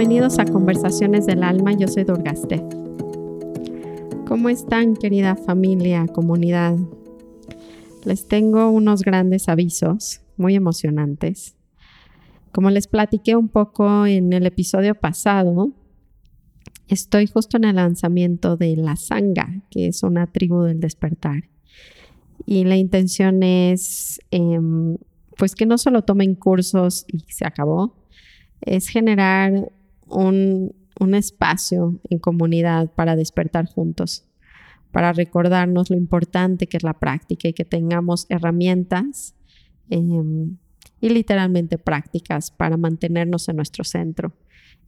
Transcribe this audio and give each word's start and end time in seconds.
Bienvenidos 0.00 0.38
a 0.38 0.46
Conversaciones 0.46 1.26
del 1.26 1.42
Alma, 1.42 1.74
yo 1.74 1.86
soy 1.86 2.04
Durgaste. 2.04 2.64
¿Cómo 4.26 4.48
están 4.48 4.96
querida 4.96 5.36
familia, 5.36 6.06
comunidad? 6.06 6.78
Les 8.06 8.26
tengo 8.26 8.70
unos 8.70 9.02
grandes 9.02 9.50
avisos 9.50 10.22
muy 10.38 10.54
emocionantes. 10.54 11.54
Como 12.50 12.70
les 12.70 12.86
platiqué 12.86 13.36
un 13.36 13.50
poco 13.50 14.06
en 14.06 14.32
el 14.32 14.46
episodio 14.46 14.94
pasado, 14.94 15.70
estoy 16.88 17.26
justo 17.26 17.58
en 17.58 17.64
el 17.64 17.76
lanzamiento 17.76 18.56
de 18.56 18.76
La 18.76 18.96
Sanga, 18.96 19.60
que 19.70 19.88
es 19.88 20.02
una 20.02 20.28
tribu 20.28 20.62
del 20.62 20.80
despertar. 20.80 21.50
Y 22.46 22.64
la 22.64 22.78
intención 22.78 23.42
es, 23.42 24.18
em, 24.30 24.96
pues 25.36 25.54
que 25.54 25.66
no 25.66 25.76
solo 25.76 26.04
tomen 26.04 26.36
cursos 26.36 27.04
y 27.06 27.18
se 27.30 27.46
acabó, 27.46 27.98
es 28.62 28.88
generar 28.88 29.70
un, 30.10 30.74
un 30.98 31.14
espacio 31.14 31.98
en 32.08 32.18
comunidad 32.18 32.92
para 32.92 33.16
despertar 33.16 33.66
juntos, 33.66 34.26
para 34.92 35.12
recordarnos 35.12 35.90
lo 35.90 35.96
importante 35.96 36.66
que 36.66 36.76
es 36.76 36.82
la 36.82 36.98
práctica 36.98 37.48
y 37.48 37.52
que 37.52 37.64
tengamos 37.64 38.26
herramientas 38.28 39.34
em, 39.88 40.56
y 41.00 41.08
literalmente 41.08 41.78
prácticas 41.78 42.50
para 42.50 42.76
mantenernos 42.76 43.48
en 43.48 43.56
nuestro 43.56 43.84
centro. 43.84 44.34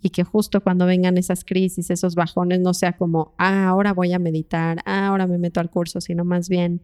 Y 0.04 0.10
que 0.10 0.24
justo 0.24 0.60
cuando 0.60 0.84
vengan 0.84 1.16
esas 1.16 1.44
crisis, 1.44 1.88
esos 1.88 2.16
bajones, 2.16 2.60
no 2.60 2.74
sea 2.74 2.96
como, 2.96 3.34
ah, 3.38 3.68
ahora 3.68 3.92
voy 3.92 4.12
a 4.12 4.18
meditar, 4.18 4.82
ah, 4.84 5.06
ahora 5.06 5.26
me 5.28 5.38
meto 5.38 5.60
al 5.60 5.70
curso, 5.70 6.00
sino 6.00 6.24
más 6.24 6.48
bien 6.48 6.82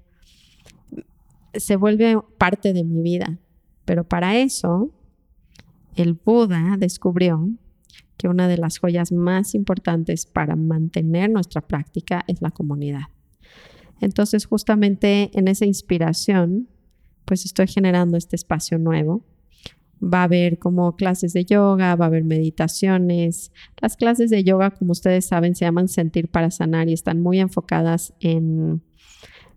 se 1.53 1.77
vuelve 1.77 2.19
parte 2.39 2.73
de 2.73 2.85
mi 2.85 3.03
vida. 3.03 3.39
Pero 3.85 4.05
para 4.05 4.37
eso, 4.39 4.91
el 5.97 6.15
Buda 6.15 6.77
descubrió 6.79 7.49
que 8.19 8.29
una 8.29 8.49
de 8.49 8.59
las 8.59 8.79
joyas 8.79 9.13
más 9.13 9.55
importantes 9.55 10.27
para 10.27 10.57
mantener 10.57 11.31
nuestra 11.31 11.63
práctica 11.63 12.25
es 12.27 12.43
la 12.43 12.51
comunidad. 12.51 13.05
Entonces, 14.01 14.45
justamente 14.45 15.31
en 15.33 15.49
esa 15.49 15.65
inspiración, 15.65 16.69
pues 17.25 17.45
estoy 17.45 17.69
generando 17.69 18.17
este 18.17 18.37
espacio 18.37 18.79
nuevo. 18.79 19.25
Va 20.03 20.21
a 20.21 20.25
haber 20.25 20.59
como 20.59 20.95
clases 20.97 21.33
de 21.33 21.45
yoga, 21.45 21.97
va 21.97 22.05
a 22.05 22.09
haber 22.09 22.25
meditaciones. 22.25 23.53
Las 23.81 23.97
clases 23.97 24.31
de 24.31 24.45
yoga, 24.45 24.71
como 24.71 24.93
ustedes 24.93 25.27
saben, 25.27 25.55
se 25.55 25.65
llaman 25.65 25.89
Sentir 25.89 26.29
para 26.29 26.51
Sanar 26.51 26.89
y 26.89 26.93
están 26.93 27.21
muy 27.21 27.41
enfocadas 27.41 28.15
en, 28.21 28.83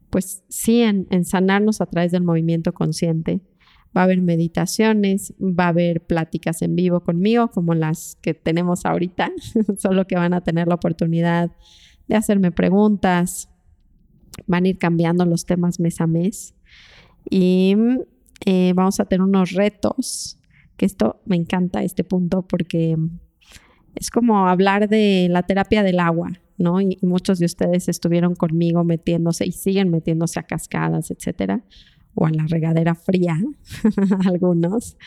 pues 0.10 0.44
sí, 0.50 0.82
en, 0.82 1.08
en 1.12 1.26
sanarnos 1.26 1.82
a 1.82 1.86
través 1.86 2.12
del 2.12 2.24
movimiento 2.24 2.74
consciente 2.74 3.42
va 3.96 4.02
a 4.02 4.04
haber 4.06 4.22
meditaciones, 4.22 5.34
va 5.40 5.66
a 5.66 5.70
haber 5.70 6.02
pláticas 6.02 6.62
en 6.62 6.76
vivo 6.76 7.02
conmigo 7.02 7.50
como 7.50 7.74
las 7.74 8.18
que 8.22 8.34
tenemos 8.34 8.86
ahorita, 8.86 9.32
solo 9.78 10.08
que 10.08 10.16
van 10.16 10.34
a 10.34 10.42
tener 10.42 10.68
la 10.68 10.76
oportunidad 10.76 11.52
de 12.08 12.16
hacerme 12.16 12.52
preguntas, 12.52 13.50
van 14.48 14.66
a 14.66 14.70
ir 14.70 14.78
cambiando 14.78 15.26
los 15.26 15.46
temas 15.46 15.80
mes 15.80 16.00
a 16.00 16.08
mes 16.08 16.56
y 17.30 17.76
eh, 18.46 18.74
vamos 18.76 19.00
a 19.00 19.06
tener 19.06 19.24
unos 19.24 19.52
retos, 19.52 20.40
que 20.78 20.86
esto 20.86 21.22
me 21.26 21.36
encanta 21.36 21.84
este 21.84 22.04
punto 22.04 22.44
porque 22.44 22.98
es 23.96 24.10
como 24.10 24.48
hablar 24.48 24.88
de 24.88 25.28
la 25.30 25.44
terapia 25.44 25.84
del 25.84 26.00
agua, 26.00 26.32
¿no? 26.58 26.80
Y, 26.80 26.98
muchos 27.02 27.40
de 27.40 27.46
ustedes 27.46 27.90
estuvieron 27.90 28.36
conmigo 28.36 28.84
metiéndose 28.86 29.46
y 29.46 29.52
siguen 29.52 29.92
metiéndose 29.92 30.40
a 30.40 30.44
cascadas, 30.44 31.12
etcétera 31.12 31.64
o 32.16 32.26
a 32.26 32.32
la 32.32 32.46
regadera 32.48 32.96
fría, 32.96 33.40
algunos. 34.26 34.98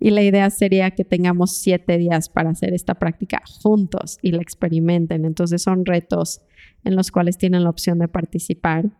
Y 0.00 0.10
la 0.10 0.22
idea 0.22 0.48
sería 0.50 0.92
que 0.92 1.04
tengamos 1.04 1.56
siete 1.56 1.98
días 1.98 2.28
para 2.28 2.50
hacer 2.50 2.72
esta 2.72 2.94
práctica 2.94 3.42
juntos 3.62 4.18
y 4.22 4.30
la 4.30 4.42
experimenten. 4.42 5.24
Entonces 5.24 5.62
son 5.62 5.84
retos 5.84 6.42
en 6.84 6.94
los 6.94 7.10
cuales 7.10 7.36
tienen 7.36 7.64
la 7.64 7.70
opción 7.70 7.98
de 7.98 8.08
participar. 8.08 8.90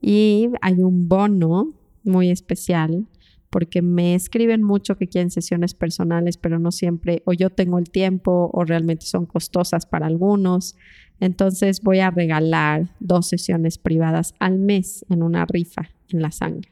Y 0.00 0.50
hay 0.60 0.74
un 0.82 1.08
bono 1.08 1.74
muy 2.04 2.30
especial 2.30 3.06
porque 3.50 3.82
me 3.82 4.14
escriben 4.14 4.62
mucho 4.62 4.96
que 4.96 5.08
quieren 5.08 5.30
sesiones 5.30 5.74
personales, 5.74 6.36
pero 6.36 6.58
no 6.58 6.72
siempre 6.72 7.22
o 7.24 7.32
yo 7.32 7.50
tengo 7.50 7.78
el 7.78 7.88
tiempo 7.88 8.50
o 8.52 8.64
realmente 8.64 9.06
son 9.06 9.26
costosas 9.26 9.86
para 9.86 10.06
algunos. 10.06 10.76
Entonces 11.20 11.80
voy 11.80 12.00
a 12.00 12.10
regalar 12.10 12.88
dos 13.00 13.28
sesiones 13.28 13.78
privadas 13.78 14.34
al 14.38 14.58
mes 14.58 15.04
en 15.08 15.22
una 15.22 15.46
rifa 15.46 15.93
en 16.10 16.22
la 16.22 16.30
sangre. 16.30 16.70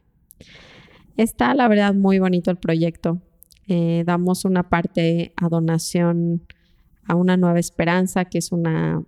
Está, 1.17 1.55
la 1.55 1.69
verdad, 1.69 1.95
muy 1.95 2.19
bonito 2.19 2.51
el 2.51 2.57
proyecto. 2.57 3.21
Eh, 3.69 4.03
damos 4.07 4.45
una 4.45 4.69
parte 4.69 5.33
a 5.37 5.49
donación 5.49 6.43
a 7.05 7.15
una 7.15 7.37
nueva 7.37 7.59
esperanza, 7.59 8.25
que 8.25 8.39
es 8.39 8.53
una, 8.53 9.03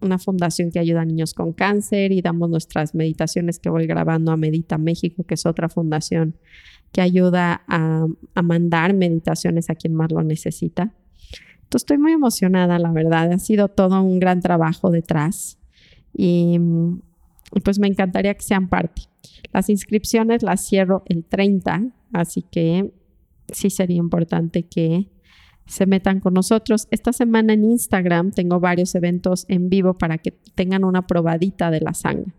una 0.00 0.18
fundación 0.18 0.70
que 0.70 0.78
ayuda 0.78 1.02
a 1.02 1.04
niños 1.04 1.34
con 1.34 1.52
cáncer, 1.52 2.12
y 2.12 2.20
damos 2.20 2.50
nuestras 2.50 2.94
meditaciones 2.94 3.58
que 3.58 3.70
voy 3.70 3.86
grabando 3.86 4.32
a 4.32 4.36
Medita 4.36 4.76
México, 4.76 5.24
que 5.24 5.34
es 5.34 5.46
otra 5.46 5.68
fundación 5.68 6.36
que 6.90 7.00
ayuda 7.00 7.62
a, 7.68 8.06
a 8.34 8.42
mandar 8.42 8.92
meditaciones 8.92 9.70
a 9.70 9.74
quien 9.74 9.94
más 9.94 10.12
lo 10.12 10.22
necesita. 10.22 10.92
Entonces 11.54 11.84
estoy 11.84 11.98
muy 11.98 12.12
emocionada, 12.12 12.78
la 12.78 12.92
verdad. 12.92 13.32
Ha 13.32 13.38
sido 13.38 13.68
todo 13.68 14.02
un 14.02 14.18
gran 14.18 14.40
trabajo 14.40 14.90
detrás 14.90 15.58
y 16.12 16.58
pues 17.60 17.78
me 17.78 17.86
encantaría 17.86 18.34
que 18.34 18.42
sean 18.42 18.68
parte. 18.68 19.02
Las 19.52 19.68
inscripciones 19.68 20.42
las 20.42 20.66
cierro 20.66 21.02
el 21.06 21.24
30, 21.24 21.92
así 22.12 22.42
que 22.42 22.92
sí 23.52 23.70
sería 23.70 23.98
importante 23.98 24.62
que 24.62 25.08
se 25.66 25.86
metan 25.86 26.20
con 26.20 26.34
nosotros. 26.34 26.88
Esta 26.90 27.12
semana 27.12 27.52
en 27.52 27.64
Instagram 27.64 28.32
tengo 28.32 28.60
varios 28.60 28.94
eventos 28.94 29.44
en 29.48 29.68
vivo 29.68 29.94
para 29.94 30.18
que 30.18 30.32
tengan 30.54 30.84
una 30.84 31.06
probadita 31.06 31.70
de 31.70 31.80
la 31.80 31.94
sanga. 31.94 32.34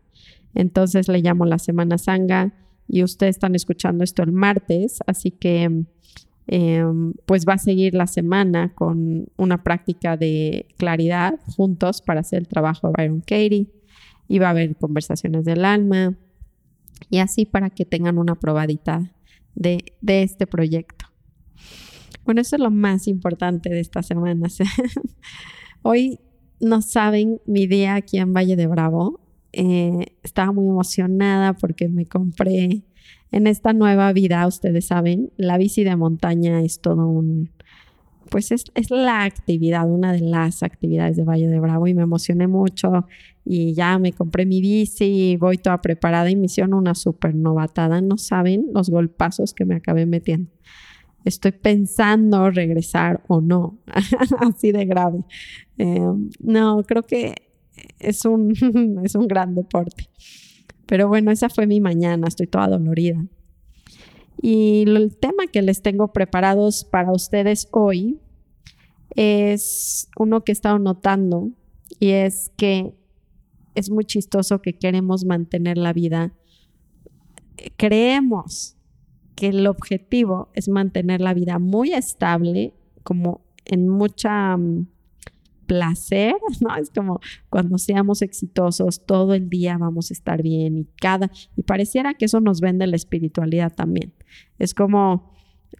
Entonces 0.56 1.08
le 1.08 1.22
llamo 1.22 1.46
la 1.46 1.60
semana 1.60 1.98
sanga 1.98 2.54
y 2.88 3.04
ustedes 3.04 3.38
están 3.38 3.56
escuchando 3.56 4.04
esto 4.04 4.24
el 4.24 4.32
martes, 4.32 5.00
así 5.08 5.32
que 5.32 5.86
em, 6.48 7.14
pues 7.26 7.46
va 7.48 7.54
a 7.54 7.58
seguir 7.58 7.94
la 7.94 8.08
semana 8.08 8.74
con 8.76 9.28
una 9.38 9.64
práctica 9.64 10.18
de 10.18 10.68
claridad 10.78 11.40
juntos 11.56 12.02
para 12.02 12.20
hacer 12.20 12.40
el 12.40 12.48
trabajo 12.48 12.88
de 12.88 12.94
Byron 12.98 13.22
Katie 13.22 13.68
y 14.34 14.40
va 14.40 14.48
a 14.48 14.50
haber 14.50 14.76
conversaciones 14.78 15.46
del 15.46 15.64
alma 15.64 16.18
y 17.12 17.20
así 17.20 17.46
para 17.46 17.70
que 17.70 17.86
tengan 17.86 18.18
una 18.18 18.34
probadita 18.34 19.14
de, 19.54 19.94
este 20.08 20.48
proyecto. 20.48 21.06
Bueno, 22.26 22.42
eso 22.42 22.56
es 22.56 22.60
lo 22.60 22.72
más 22.72 23.08
importante 23.08 23.70
de 23.70 23.80
esta 23.80 24.02
semana. 24.02 24.48
Hoy 25.84 26.20
no 26.60 26.82
saben 26.82 27.42
mi 27.46 27.68
día 27.68 27.94
aquí 27.94 28.18
en 28.18 28.34
Valle 28.34 28.56
de 28.56 28.66
Bravo. 28.66 29.22
Eh, 29.52 30.16
estaba 30.24 30.52
muy 30.52 30.68
emocionada 30.68 31.54
porque 31.54 31.88
me 31.88 32.08
compré 32.08 32.86
en 33.32 33.46
esta 33.46 33.72
nueva 33.74 34.12
vida, 34.14 34.48
ustedes 34.48 34.88
saben, 34.88 35.32
la 35.38 35.60
bici 35.60 35.84
de 35.84 35.96
montaña 35.96 36.64
es 36.64 36.82
todo 36.82 37.08
un, 37.08 37.52
pues 38.34 38.52
es, 38.52 38.66
la 38.90 39.26
actividad, 39.26 39.88
una 39.88 40.12
de 40.12 40.22
las 40.22 40.64
actividades 40.64 41.16
de 41.16 41.24
Valle 41.24 41.48
de 41.48 41.60
Bravo 41.60 41.86
y 41.86 41.94
me 41.94 42.02
emocioné 42.02 42.48
mucho 42.48 43.06
y 43.46 43.76
ya 43.76 44.00
me 44.00 44.12
compré 44.12 44.48
mi 44.48 44.60
bici, 44.60 45.38
voy 45.40 45.60
toda 45.60 45.80
preparada 45.84 46.32
y 46.32 46.36
me 46.36 46.48
hicieron 46.48 46.74
una 46.74 46.96
súper 46.96 47.36
novatada. 47.36 48.02
No 48.02 48.18
saben 48.18 48.72
los 48.74 48.90
golpazos 48.90 49.54
que 49.54 49.66
me 49.66 49.76
acabé 49.76 50.08
metiendo. 50.08 50.50
Estoy 51.24 51.52
pensando 51.52 52.50
regresar 52.50 53.22
o 53.28 53.40
no, 53.40 53.78
así 54.40 54.72
de 54.72 54.86
grave. 54.86 55.20
Em, 55.78 56.32
no, 56.40 56.82
creo 56.88 57.04
que 57.04 57.36
es 58.00 58.26
un, 58.26 58.52
es 59.04 59.14
un 59.14 59.28
gran 59.28 59.54
deporte. 59.54 60.10
Pero 60.88 61.08
bueno, 61.08 61.30
esa 61.30 61.50
fue 61.50 61.68
mi 61.68 61.80
mañana, 61.80 62.30
estoy 62.30 62.48
toda 62.48 62.68
dolorida. 62.68 63.24
Y 64.42 64.86
el 64.88 65.16
tema 65.18 65.46
que 65.52 65.62
les 65.62 65.84
tengo 65.84 66.12
preparados 66.12 66.84
para 66.84 67.12
ustedes 67.12 67.68
hoy 67.72 68.20
es 69.16 70.10
uno 70.18 70.44
que 70.44 70.52
he 70.52 70.54
estado 70.54 70.80
notando 70.80 71.52
y 72.00 72.10
es 72.10 72.52
que 72.58 72.94
es 73.76 73.90
muy 73.90 74.06
chistoso 74.06 74.62
que 74.62 74.74
queremos 74.74 75.26
mantener 75.26 75.78
la 75.78 75.94
vida. 75.94 76.34
Creemos 77.78 78.76
que 79.36 79.48
el 79.48 79.66
objetivo 79.68 80.50
es 80.54 80.70
mantener 80.70 81.22
la 81.22 81.34
vida 81.34 81.60
muy 81.60 81.94
estable, 81.94 82.74
como 83.04 83.42
en 83.66 83.88
mucha 83.88 84.58
mm, 84.58 84.88
placer, 85.66 86.36
¿no? 86.62 86.76
Es 86.76 86.90
como 86.90 87.20
cuando 87.50 87.78
seamos 87.78 88.22
exitosos, 88.22 89.06
todo 89.06 89.34
el 89.34 89.50
día 89.50 89.78
vamos 89.78 90.12
a 90.12 90.14
estar 90.14 90.42
bien 90.42 90.78
y 90.78 90.86
cada, 91.00 91.32
y 91.56 91.64
pareciera 91.64 92.14
que 92.14 92.26
eso 92.26 92.40
nos 92.42 92.62
vende 92.62 92.88
la 92.88 92.96
espiritualidad 92.96 93.74
también. 93.74 94.14
Es 94.60 94.74
como 94.74 95.32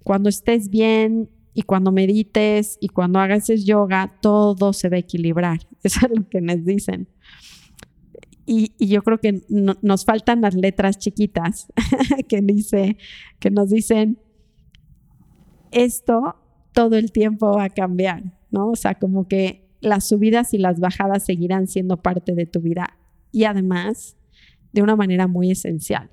cuando 0.04 0.30
estés 0.30 0.70
bien 0.70 1.30
y 1.54 1.64
cuando 1.64 1.92
medites 1.92 2.78
y 2.80 2.90
cuando 2.90 3.20
hagas 3.20 3.48
yoga, 3.64 4.18
todo 4.22 4.74
se 4.74 4.90
va 4.90 4.96
a 4.96 5.00
equilibrar. 5.00 5.60
Eso 5.84 6.06
es 6.12 6.18
lo 6.18 6.28
que 6.30 6.42
nos 6.42 6.66
dicen. 6.66 7.08
Y, 8.46 8.74
yo 8.86 9.04
creo 9.04 9.20
que 9.20 9.42
nos 9.50 10.04
faltan 10.04 10.42
las 10.42 10.54
letras 10.54 10.98
chiquitas 10.98 11.68
que, 12.28 12.42
dice, 12.42 12.98
que 13.40 13.52
nos 13.52 13.70
dicen, 13.70 14.20
esto 15.72 16.36
todo 16.74 16.98
el 16.98 17.12
tiempo 17.12 17.54
va 17.54 17.66
a 17.66 17.70
cambiar. 17.70 18.24
¿no? 18.52 18.70
O 18.70 18.76
sea, 18.76 18.96
como 18.96 19.28
que 19.28 19.70
las 19.82 20.08
subidas 20.08 20.54
y 20.54 20.58
las 20.58 20.80
bajadas 20.80 21.26
seguirán 21.26 21.68
siendo 21.68 22.02
parte 22.02 22.34
de 22.34 22.46
tu 22.46 22.62
vida 22.62 22.98
y 23.32 23.46
además 23.46 24.16
de 24.72 24.82
una 24.82 24.96
manera 24.96 25.28
muy 25.28 25.52
esencial. 25.52 26.10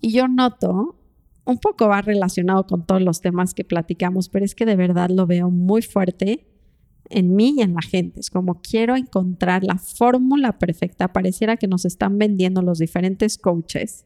Y 0.00 0.12
yo 0.12 0.28
noto, 0.28 0.99
un 1.44 1.58
poco 1.58 1.88
va 1.88 2.02
relacionado 2.02 2.66
con 2.66 2.86
todos 2.86 3.02
los 3.02 3.20
temas 3.20 3.54
que 3.54 3.64
platicamos, 3.64 4.28
pero 4.28 4.44
es 4.44 4.54
que 4.54 4.66
de 4.66 4.76
verdad 4.76 5.10
lo 5.10 5.26
veo 5.26 5.50
muy 5.50 5.82
fuerte 5.82 6.46
en 7.08 7.34
mí 7.34 7.54
y 7.58 7.62
en 7.62 7.74
la 7.74 7.82
gente. 7.82 8.20
Es 8.20 8.30
como 8.30 8.60
quiero 8.60 8.96
encontrar 8.96 9.64
la 9.64 9.78
fórmula 9.78 10.58
perfecta. 10.58 11.12
Pareciera 11.12 11.56
que 11.56 11.66
nos 11.66 11.84
están 11.84 12.18
vendiendo 12.18 12.62
los 12.62 12.78
diferentes 12.78 13.36
coaches 13.36 14.04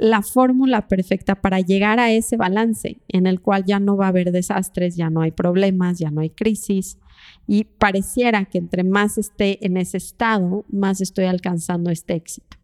la 0.00 0.22
fórmula 0.22 0.88
perfecta 0.88 1.34
para 1.42 1.60
llegar 1.60 2.00
a 2.00 2.10
ese 2.10 2.38
balance 2.38 3.02
en 3.08 3.26
el 3.26 3.42
cual 3.42 3.64
ya 3.66 3.80
no 3.80 3.98
va 3.98 4.06
a 4.06 4.08
haber 4.08 4.32
desastres, 4.32 4.96
ya 4.96 5.10
no 5.10 5.20
hay 5.20 5.30
problemas, 5.30 5.98
ya 5.98 6.10
no 6.10 6.22
hay 6.22 6.30
crisis. 6.30 6.98
Y 7.46 7.64
pareciera 7.64 8.46
que 8.46 8.56
entre 8.56 8.82
más 8.82 9.18
esté 9.18 9.64
en 9.64 9.76
ese 9.76 9.98
estado, 9.98 10.64
más 10.70 11.02
estoy 11.02 11.26
alcanzando 11.26 11.90
este 11.90 12.14
éxito. 12.14 12.56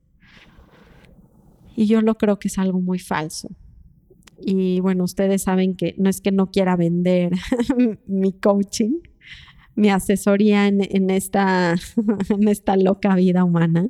Y 1.77 1.87
yo 1.87 2.01
lo 2.01 2.15
creo 2.15 2.39
que 2.39 2.49
es 2.49 2.57
algo 2.57 2.81
muy 2.81 2.99
falso. 2.99 3.51
Y 4.39 4.81
bueno, 4.81 5.05
ustedes 5.05 5.43
saben 5.43 5.77
que 5.77 5.95
no 5.99 6.11
es 6.11 6.21
que 6.21 6.33
no 6.33 6.51
quiera 6.51 6.77
vender 6.77 7.33
mi 8.07 8.33
coaching, 8.33 9.01
mi 9.75 9.91
asesoría 9.91 10.67
en, 10.67 11.11
esta, 11.11 11.75
en 12.29 12.49
esta 12.49 12.77
loca 12.77 13.15
vida 13.15 13.45
humana, 13.45 13.89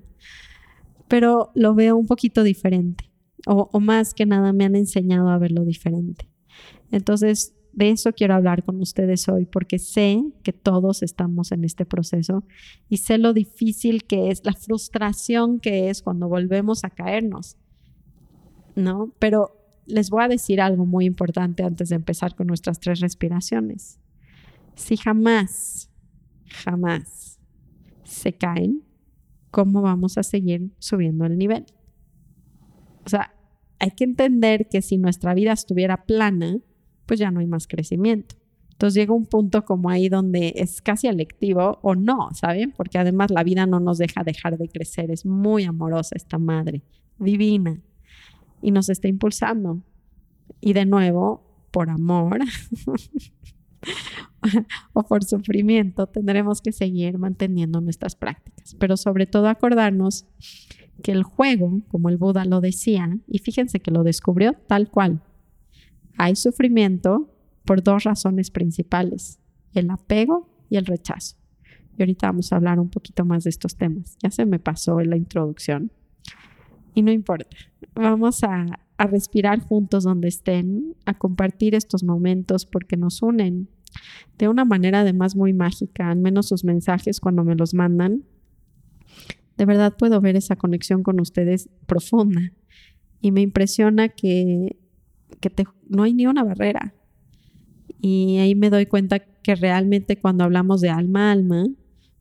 pero 1.08 1.52
lo 1.54 1.74
veo 1.74 1.96
un 1.96 2.06
poquito 2.06 2.42
diferente 2.42 3.06
o, 3.46 3.80
más 3.80 4.12
que 4.12 4.26
nada 4.26 4.52
me 4.52 4.64
han 4.64 4.74
enseñado 4.74 5.28
a 5.28 5.38
verlo 5.38 5.64
diferente. 5.64 6.28
Entonces, 6.90 7.54
de 7.72 7.90
eso 7.90 8.12
quiero 8.12 8.34
hablar 8.34 8.64
con 8.64 8.80
ustedes 8.80 9.28
hoy, 9.28 9.46
porque 9.46 9.78
sé 9.78 10.22
que 10.42 10.52
todos 10.52 11.02
estamos 11.02 11.52
en 11.52 11.64
este 11.64 11.84
proceso 11.84 12.44
y 12.88 12.96
sé 12.98 13.18
lo 13.18 13.32
difícil 13.32 14.04
que 14.04 14.30
es, 14.30 14.44
la 14.44 14.54
frustración 14.54 15.60
que 15.60 15.90
es 15.90 16.02
cuando 16.02 16.28
volvemos 16.28 16.84
a 16.84 16.90
caernos, 16.90 17.56
¿no? 18.74 19.12
Pero 19.18 19.55
les 19.86 20.10
voy 20.10 20.24
a 20.24 20.28
decir 20.28 20.60
algo 20.60 20.86
muy 20.86 21.04
importante 21.04 21.62
antes 21.62 21.88
de 21.88 21.96
empezar 21.96 22.34
con 22.34 22.46
nuestras 22.46 22.80
tres 22.80 23.00
respiraciones. 23.00 24.00
Si 24.74 24.96
jamás, 24.96 25.90
jamás 26.64 27.40
se 28.04 28.32
caen, 28.32 28.82
¿cómo 29.50 29.82
vamos 29.82 30.18
a 30.18 30.22
seguir 30.22 30.70
subiendo 30.78 31.24
el 31.24 31.38
nivel? 31.38 31.66
O 33.04 33.08
sea, 33.08 33.32
hay 33.78 33.90
que 33.92 34.04
entender 34.04 34.68
que 34.68 34.82
si 34.82 34.98
nuestra 34.98 35.34
vida 35.34 35.52
estuviera 35.52 36.04
plana, 36.04 36.58
pues 37.06 37.20
ya 37.20 37.30
no 37.30 37.40
hay 37.40 37.46
más 37.46 37.66
crecimiento. 37.66 38.36
Entonces 38.72 38.94
llega 38.94 39.14
un 39.14 39.24
punto 39.24 39.64
como 39.64 39.88
ahí 39.88 40.10
donde 40.10 40.52
es 40.56 40.82
casi 40.82 41.06
electivo 41.06 41.78
o 41.80 41.94
no, 41.94 42.28
¿saben? 42.34 42.72
Porque 42.76 42.98
además 42.98 43.30
la 43.30 43.42
vida 43.42 43.64
no 43.64 43.80
nos 43.80 43.96
deja 43.96 44.22
dejar 44.22 44.58
de 44.58 44.68
crecer. 44.68 45.10
Es 45.10 45.24
muy 45.24 45.64
amorosa 45.64 46.14
esta 46.14 46.36
madre, 46.36 46.82
divina, 47.18 47.80
y 48.62 48.70
nos 48.70 48.88
está 48.88 49.08
impulsando. 49.08 49.82
Y 50.60 50.72
de 50.72 50.86
nuevo, 50.86 51.42
por 51.70 51.90
amor 51.90 52.40
o 54.92 55.02
por 55.02 55.24
sufrimiento, 55.24 56.06
tendremos 56.06 56.60
que 56.60 56.72
seguir 56.72 57.18
manteniendo 57.18 57.80
nuestras 57.80 58.16
prácticas. 58.16 58.74
Pero 58.78 58.96
sobre 58.96 59.26
todo 59.26 59.48
acordarnos 59.48 60.26
que 61.02 61.12
el 61.12 61.22
juego, 61.22 61.80
como 61.88 62.08
el 62.08 62.16
Buda 62.16 62.44
lo 62.44 62.60
decía, 62.60 63.18
y 63.26 63.38
fíjense 63.38 63.80
que 63.80 63.90
lo 63.90 64.02
descubrió 64.02 64.54
tal 64.66 64.90
cual, 64.90 65.22
hay 66.16 66.36
sufrimiento 66.36 67.30
por 67.64 67.82
dos 67.82 68.04
razones 68.04 68.50
principales, 68.50 69.38
el 69.74 69.90
apego 69.90 70.48
y 70.70 70.76
el 70.76 70.86
rechazo. 70.86 71.36
Y 71.98 72.02
ahorita 72.02 72.28
vamos 72.28 72.52
a 72.52 72.56
hablar 72.56 72.78
un 72.78 72.90
poquito 72.90 73.24
más 73.24 73.44
de 73.44 73.50
estos 73.50 73.76
temas. 73.76 74.16
Ya 74.22 74.30
se 74.30 74.46
me 74.46 74.58
pasó 74.58 75.00
en 75.00 75.10
la 75.10 75.16
introducción. 75.16 75.90
Y 76.96 77.02
no 77.02 77.12
importa, 77.12 77.56
vamos 77.94 78.42
a, 78.42 78.66
a 78.96 79.06
respirar 79.06 79.60
juntos 79.60 80.02
donde 80.02 80.26
estén, 80.26 80.96
a 81.04 81.14
compartir 81.14 81.76
estos 81.76 82.02
momentos 82.02 82.66
porque 82.66 82.96
nos 82.96 83.22
unen 83.22 83.68
de 84.36 84.48
una 84.48 84.64
manera 84.64 85.02
además 85.02 85.36
muy 85.36 85.52
mágica, 85.52 86.10
al 86.10 86.18
menos 86.18 86.48
sus 86.48 86.64
mensajes 86.64 87.20
cuando 87.20 87.44
me 87.44 87.54
los 87.54 87.72
mandan 87.72 88.24
de 89.56 89.64
verdad 89.64 89.96
puedo 89.96 90.20
ver 90.20 90.36
esa 90.36 90.56
conexión 90.56 91.02
con 91.02 91.20
ustedes 91.20 91.68
profunda 91.86 92.52
y 93.20 93.32
me 93.32 93.40
impresiona 93.40 94.08
que, 94.08 94.76
no 95.88 96.02
hay 96.02 96.12
ni 96.12 96.26
una 96.26 96.44
barrera. 96.44 96.94
Y 98.00 98.38
ahí 98.38 98.54
me 98.54 98.70
doy 98.70 98.86
cuenta 98.86 99.20
que 99.20 99.54
realmente 99.54 100.18
cuando 100.18 100.44
hablamos 100.44 100.80
de 100.80 100.90
alma 100.90 101.28
a 101.28 101.32
alma, 101.32 101.66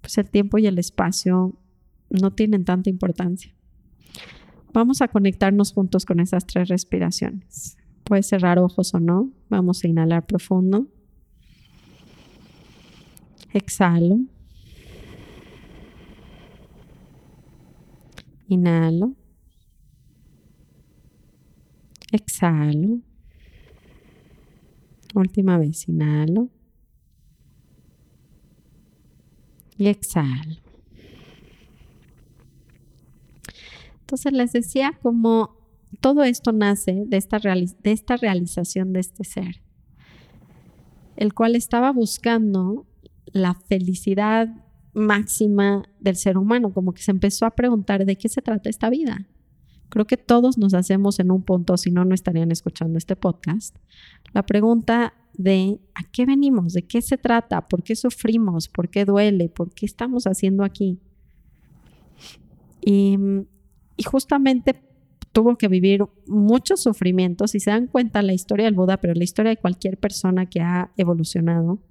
pues 0.01 0.17
el 0.17 0.29
tiempo 0.29 0.57
y 0.57 0.67
el 0.67 0.79
espacio 0.79 1.57
no 2.09 2.31
tienen 2.31 2.65
tanta 2.65 2.89
importancia. 2.89 3.53
Vamos 4.75 5.01
a 5.01 5.07
conectarnos 5.07 5.71
juntos 5.71 6.03
con 6.05 6.19
esas 6.19 6.45
tres 6.45 6.67
respiraciones. 6.67 7.77
Puede 8.03 8.23
cerrar 8.23 8.59
ojos 8.59 8.93
o 8.93 8.99
no. 8.99 9.31
Vamos 9.49 9.81
a 9.81 9.87
inhalar 9.87 10.25
profundo. 10.25 10.87
Exhalo. 13.53 14.19
Inhalo. 18.49 19.15
Exhalo. 22.11 22.99
Última 25.13 25.57
vez, 25.57 25.87
inhalo. 25.87 26.49
Y 29.77 29.87
exhalo. 29.87 30.64
Entonces 34.05 34.33
les 34.33 34.53
decía 34.53 34.99
como 35.01 35.57
todo 35.99 36.23
esto 36.23 36.51
nace 36.51 37.05
de 37.07 37.17
esta, 37.17 37.39
de 37.39 37.91
esta 37.91 38.17
realización 38.17 38.93
de 38.93 38.99
este 38.99 39.23
ser, 39.23 39.63
el 41.15 41.33
cual 41.33 41.55
estaba 41.55 41.91
buscando 41.91 42.85
la 43.25 43.55
felicidad 43.55 44.47
máxima 44.93 45.89
del 45.99 46.17
ser 46.17 46.37
humano, 46.37 46.71
como 46.71 46.93
que 46.93 47.01
se 47.01 47.09
empezó 47.09 47.47
a 47.47 47.55
preguntar 47.55 48.05
de 48.05 48.15
qué 48.15 48.29
se 48.29 48.43
trata 48.43 48.69
esta 48.69 48.91
vida. 48.91 49.27
Creo 49.89 50.05
que 50.05 50.17
todos 50.17 50.59
nos 50.59 50.75
hacemos 50.75 51.19
en 51.19 51.31
un 51.31 51.41
punto, 51.41 51.75
si 51.75 51.89
no, 51.89 52.05
no 52.05 52.13
estarían 52.13 52.51
escuchando 52.51 52.99
este 52.99 53.15
podcast, 53.15 53.75
la 54.33 54.45
pregunta 54.45 55.15
de 55.33 55.79
a 55.95 56.03
qué 56.11 56.27
venimos, 56.27 56.73
de 56.73 56.83
qué 56.83 57.01
se 57.01 57.17
trata, 57.17 57.67
por 57.67 57.81
qué 57.81 57.95
sufrimos, 57.95 58.69
por 58.69 58.89
qué 58.89 59.03
duele, 59.03 59.49
por 59.49 59.73
qué 59.73 59.87
estamos 59.87 60.27
haciendo 60.27 60.63
aquí. 60.63 60.99
Y, 62.85 63.17
y 63.97 64.03
justamente 64.03 64.81
tuvo 65.31 65.57
que 65.57 65.67
vivir 65.67 66.05
muchos 66.27 66.81
sufrimientos. 66.81 67.51
Si 67.51 67.59
se 67.59 67.69
dan 67.69 67.87
cuenta, 67.87 68.21
la 68.21 68.33
historia 68.33 68.65
del 68.65 68.73
Buda, 68.73 68.97
pero 68.97 69.13
la 69.13 69.23
historia 69.23 69.49
de 69.49 69.57
cualquier 69.57 69.97
persona 69.97 70.45
que 70.45 70.61
ha 70.61 70.91
evolucionado, 70.95 71.81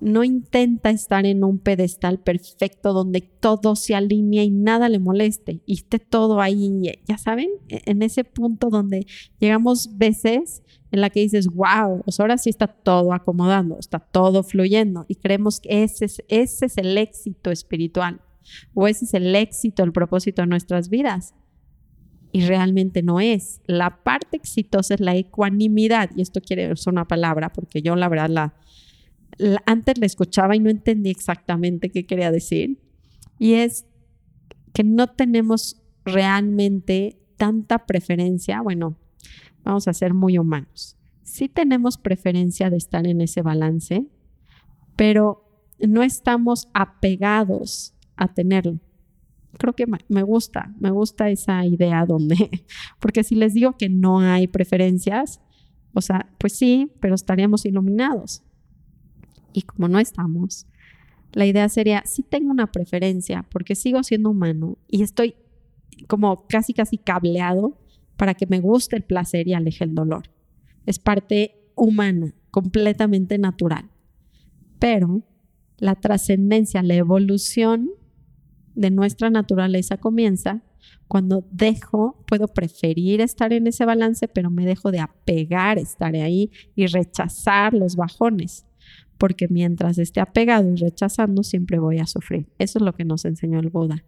no 0.00 0.24
intenta 0.24 0.90
estar 0.90 1.26
en 1.26 1.44
un 1.44 1.58
pedestal 1.58 2.20
perfecto 2.20 2.92
donde 2.92 3.20
todo 3.20 3.76
se 3.76 3.94
alinea 3.94 4.44
y 4.44 4.50
nada 4.50 4.88
le 4.88 4.98
moleste 4.98 5.60
y 5.66 5.74
esté 5.74 5.98
todo 5.98 6.40
ahí, 6.40 6.92
ya 7.06 7.18
saben, 7.18 7.48
en 7.68 8.02
ese 8.02 8.24
punto 8.24 8.70
donde 8.70 9.06
llegamos 9.38 9.98
veces 9.98 10.62
en 10.90 11.02
la 11.02 11.10
que 11.10 11.20
dices, 11.20 11.48
wow, 11.48 12.02
pues 12.02 12.18
ahora 12.18 12.38
sí 12.38 12.50
está 12.50 12.66
todo 12.66 13.12
acomodando, 13.12 13.78
está 13.78 13.98
todo 13.98 14.42
fluyendo 14.42 15.04
y 15.06 15.16
creemos 15.16 15.60
que 15.60 15.82
ese 15.82 16.06
es, 16.06 16.22
ese 16.28 16.66
es 16.66 16.78
el 16.78 16.96
éxito 16.96 17.50
espiritual 17.50 18.20
o 18.74 18.88
ese 18.88 19.04
es 19.04 19.14
el 19.14 19.34
éxito, 19.34 19.82
el 19.82 19.92
propósito 19.92 20.42
de 20.42 20.48
nuestras 20.48 20.88
vidas. 20.88 21.34
Y 22.32 22.42
realmente 22.42 23.02
no 23.02 23.20
es. 23.20 23.60
La 23.66 24.02
parte 24.04 24.36
exitosa 24.36 24.94
es 24.94 25.00
la 25.00 25.16
ecuanimidad. 25.16 26.10
Y 26.14 26.22
esto 26.22 26.40
quiere 26.40 26.74
ser 26.76 26.92
una 26.92 27.08
palabra 27.08 27.52
porque 27.52 27.82
yo 27.82 27.96
la 27.96 28.08
verdad 28.08 28.28
la, 28.28 28.54
antes 29.66 29.98
la 29.98 30.06
escuchaba 30.06 30.54
y 30.54 30.60
no 30.60 30.70
entendí 30.70 31.10
exactamente 31.10 31.90
qué 31.90 32.06
quería 32.06 32.30
decir. 32.30 32.78
Y 33.38 33.54
es 33.54 33.86
que 34.72 34.84
no 34.84 35.08
tenemos 35.08 35.82
realmente 36.04 37.18
tanta 37.36 37.86
preferencia, 37.86 38.60
bueno, 38.60 38.96
vamos 39.64 39.88
a 39.88 39.92
ser 39.92 40.14
muy 40.14 40.38
humanos. 40.38 40.96
Sí 41.22 41.48
tenemos 41.48 41.96
preferencia 41.96 42.70
de 42.70 42.76
estar 42.76 43.06
en 43.06 43.20
ese 43.20 43.42
balance, 43.42 44.06
pero 44.96 45.66
no 45.78 46.02
estamos 46.02 46.68
apegados 46.74 47.94
a 48.20 48.28
tenerlo. 48.28 48.78
Creo 49.58 49.74
que 49.74 49.86
me 50.08 50.22
gusta, 50.22 50.72
me 50.78 50.90
gusta 50.90 51.28
esa 51.28 51.66
idea 51.66 52.06
donde, 52.06 52.50
porque 53.00 53.24
si 53.24 53.34
les 53.34 53.54
digo 53.54 53.76
que 53.76 53.88
no 53.88 54.20
hay 54.20 54.46
preferencias, 54.46 55.40
o 55.92 56.00
sea, 56.00 56.30
pues 56.38 56.52
sí, 56.52 56.92
pero 57.00 57.16
estaríamos 57.16 57.66
iluminados. 57.66 58.44
Y 59.52 59.62
como 59.62 59.88
no 59.88 59.98
estamos, 59.98 60.66
la 61.32 61.46
idea 61.46 61.68
sería, 61.68 62.02
sí 62.06 62.22
tengo 62.22 62.50
una 62.50 62.70
preferencia 62.70 63.44
porque 63.50 63.74
sigo 63.74 64.02
siendo 64.02 64.30
humano 64.30 64.78
y 64.86 65.02
estoy 65.02 65.34
como 66.06 66.46
casi 66.46 66.72
casi 66.72 66.98
cableado 66.98 67.78
para 68.16 68.34
que 68.34 68.46
me 68.46 68.60
guste 68.60 68.96
el 68.96 69.02
placer 69.02 69.48
y 69.48 69.54
aleje 69.54 69.82
el 69.84 69.94
dolor. 69.94 70.30
Es 70.86 70.98
parte 70.98 71.72
humana, 71.74 72.34
completamente 72.50 73.38
natural. 73.38 73.90
Pero 74.78 75.22
la 75.78 75.94
trascendencia, 75.94 76.82
la 76.82 76.94
evolución 76.94 77.90
de 78.74 78.90
nuestra 78.90 79.30
naturaleza 79.30 79.96
comienza 79.96 80.62
cuando 81.10 81.44
dejo, 81.50 82.22
puedo 82.26 82.46
preferir 82.46 83.20
estar 83.20 83.52
en 83.52 83.66
ese 83.66 83.84
balance, 83.84 84.28
pero 84.28 84.48
me 84.48 84.64
dejo 84.64 84.92
de 84.92 85.00
apegar, 85.00 85.76
estar 85.76 86.14
ahí 86.14 86.52
y 86.76 86.86
rechazar 86.86 87.74
los 87.74 87.96
bajones, 87.96 88.64
porque 89.18 89.48
mientras 89.48 89.98
esté 89.98 90.20
apegado 90.20 90.70
y 90.70 90.76
rechazando, 90.76 91.42
siempre 91.42 91.80
voy 91.80 91.98
a 91.98 92.06
sufrir. 92.06 92.46
Eso 92.58 92.78
es 92.78 92.84
lo 92.84 92.94
que 92.94 93.04
nos 93.04 93.24
enseñó 93.24 93.58
el 93.58 93.70
Buda. 93.70 94.04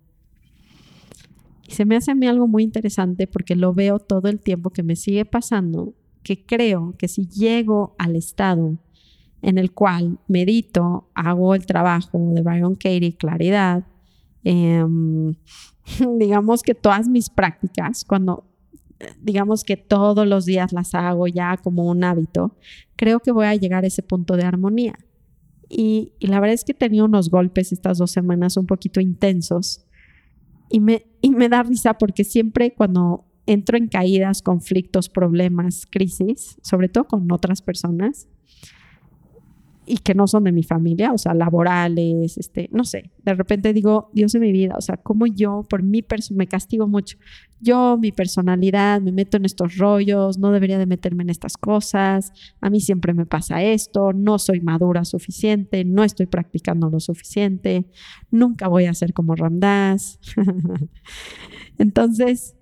Y 1.66 1.72
se 1.72 1.84
me 1.84 1.96
hace 1.96 2.12
a 2.12 2.14
mí 2.14 2.28
algo 2.28 2.46
muy 2.46 2.62
interesante 2.62 3.26
porque 3.26 3.56
lo 3.56 3.74
veo 3.74 3.98
todo 3.98 4.28
el 4.28 4.38
tiempo 4.38 4.70
que 4.70 4.84
me 4.84 4.94
sigue 4.94 5.24
pasando, 5.24 5.94
que 6.22 6.46
creo 6.46 6.94
que 6.98 7.08
si 7.08 7.26
llego 7.26 7.96
al 7.98 8.14
estado 8.14 8.78
en 9.42 9.58
el 9.58 9.72
cual 9.72 10.20
medito, 10.28 11.10
hago 11.14 11.56
el 11.56 11.66
trabajo 11.66 12.18
de 12.32 12.42
Byron 12.42 12.76
Katie, 12.76 13.16
claridad, 13.16 13.84
Em, 14.44 15.34
digamos 16.16 16.62
que 16.62 16.74
todas 16.74 17.08
mis 17.08 17.30
prácticas, 17.30 18.04
cuando 18.04 18.44
digamos 19.20 19.64
que 19.64 19.76
todos 19.76 20.26
los 20.26 20.44
días 20.46 20.72
las 20.72 20.94
hago 20.94 21.26
ya 21.26 21.56
como 21.56 21.88
un 21.88 22.04
hábito, 22.04 22.56
creo 22.96 23.20
que 23.20 23.32
voy 23.32 23.46
a 23.46 23.54
llegar 23.54 23.84
a 23.84 23.88
ese 23.88 24.02
punto 24.02 24.36
de 24.36 24.44
armonía. 24.44 24.94
Y, 25.68 26.12
la 26.20 26.38
verdad 26.38 26.54
es 26.54 26.64
que 26.64 26.72
he 26.72 26.74
tenido 26.74 27.06
unos 27.06 27.30
golpes 27.30 27.72
estas 27.72 27.98
dos 27.98 28.10
semanas 28.10 28.56
un 28.56 28.66
poquito 28.66 29.00
intensos 29.00 29.86
y 30.68 30.80
me, 30.80 31.06
y 31.20 31.30
me 31.30 31.48
da 31.48 31.62
risa 31.62 31.94
porque 31.94 32.24
siempre 32.24 32.74
cuando 32.74 33.24
entro 33.46 33.76
en 33.76 33.88
caídas, 33.88 34.42
conflictos, 34.42 35.08
problemas, 35.08 35.86
crisis, 35.90 36.58
sobre 36.62 36.88
todo 36.88 37.04
con 37.04 37.30
otras 37.32 37.62
personas, 37.62 38.28
y 39.84 39.98
que 39.98 40.14
no 40.14 40.28
son 40.28 40.44
de 40.44 40.52
mi 40.52 40.62
familia, 40.62 41.12
o 41.12 41.18
sea, 41.18 41.34
laborales, 41.34 42.38
este, 42.38 42.68
no 42.72 42.84
sé, 42.84 43.10
de 43.24 43.34
repente 43.34 43.72
digo, 43.72 44.10
Dios 44.12 44.32
de 44.32 44.38
mi 44.38 44.52
vida, 44.52 44.74
o 44.76 44.80
sea, 44.80 44.96
como 44.96 45.26
yo 45.26 45.64
por 45.68 45.82
mi 45.82 46.02
persona 46.02 46.38
me 46.38 46.46
castigo 46.46 46.86
mucho. 46.86 47.18
Yo, 47.60 47.96
mi 47.96 48.10
personalidad, 48.10 49.00
me 49.00 49.12
meto 49.12 49.36
en 49.36 49.44
estos 49.44 49.76
rollos, 49.78 50.38
no 50.38 50.50
debería 50.50 50.78
de 50.78 50.86
meterme 50.86 51.22
en 51.22 51.30
estas 51.30 51.56
cosas, 51.56 52.32
a 52.60 52.70
mí 52.70 52.80
siempre 52.80 53.14
me 53.14 53.26
pasa 53.26 53.62
esto, 53.62 54.12
no 54.12 54.38
soy 54.38 54.60
madura 54.60 55.04
suficiente, 55.04 55.84
no 55.84 56.04
estoy 56.04 56.26
practicando 56.26 56.90
lo 56.90 57.00
suficiente, 57.00 57.86
nunca 58.30 58.68
voy 58.68 58.86
a 58.86 58.94
ser 58.94 59.12
como 59.12 59.34
Ramdas. 59.34 60.18
Entonces, 61.78 62.56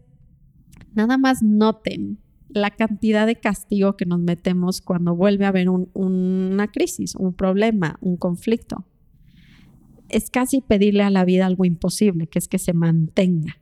nada 0.94 1.18
más 1.18 1.42
noten 1.42 2.18
la 2.52 2.70
cantidad 2.70 3.26
de 3.26 3.36
castigo 3.36 3.96
que 3.96 4.06
nos 4.06 4.20
metemos 4.20 4.80
cuando 4.80 5.14
vuelve 5.14 5.44
a 5.44 5.48
haber 5.48 5.68
una 5.68 6.68
crisis, 6.68 7.14
un 7.14 7.32
problema, 7.32 7.98
un 8.00 8.16
conflicto. 8.16 8.84
Es 10.08 10.30
casi 10.30 10.60
pedirle 10.60 11.02
a 11.02 11.10
la 11.10 11.24
vida 11.24 11.46
algo 11.46 11.64
imposible, 11.64 12.26
que 12.26 12.38
es 12.38 12.48
que 12.48 12.58
se 12.58 12.72
mantenga 12.72 13.56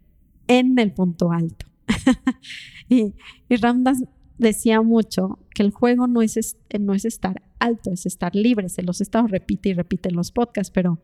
en 0.46 0.78
el 0.78 0.92
punto 0.92 1.30
alto. 1.30 1.66
y, 2.88 3.14
y 3.48 3.56
Ramdas 3.56 4.02
decía 4.38 4.80
mucho 4.82 5.38
que 5.54 5.62
el 5.62 5.70
juego 5.70 6.06
no 6.06 6.22
es, 6.22 6.56
no 6.80 6.94
es 6.94 7.04
estar 7.04 7.42
alto, 7.58 7.90
es 7.92 8.06
estar 8.06 8.34
libre. 8.34 8.68
Se 8.68 8.82
los 8.82 9.00
he 9.00 9.02
estado 9.02 9.26
repite 9.26 9.68
y 9.68 9.74
repite 9.74 10.08
en 10.08 10.16
los 10.16 10.30
podcasts, 10.30 10.70
pero 10.72 11.02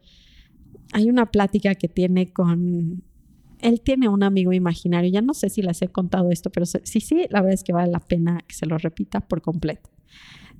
hay 0.92 1.10
una 1.10 1.26
plática 1.26 1.74
que 1.74 1.88
tiene 1.88 2.32
con 2.32 3.02
él 3.64 3.80
tiene 3.80 4.10
un 4.10 4.22
amigo 4.22 4.52
imaginario. 4.52 5.10
Ya 5.10 5.22
no 5.22 5.32
sé 5.32 5.48
si 5.48 5.62
les 5.62 5.80
he 5.80 5.88
contado 5.88 6.30
esto, 6.30 6.50
pero 6.50 6.66
sí, 6.66 7.00
sí, 7.00 7.24
la 7.30 7.40
verdad 7.40 7.54
es 7.54 7.64
que 7.64 7.72
vale 7.72 7.90
la 7.90 7.98
pena 7.98 8.44
que 8.46 8.54
se 8.54 8.66
lo 8.66 8.76
repita 8.76 9.22
por 9.22 9.40
completo. 9.40 9.88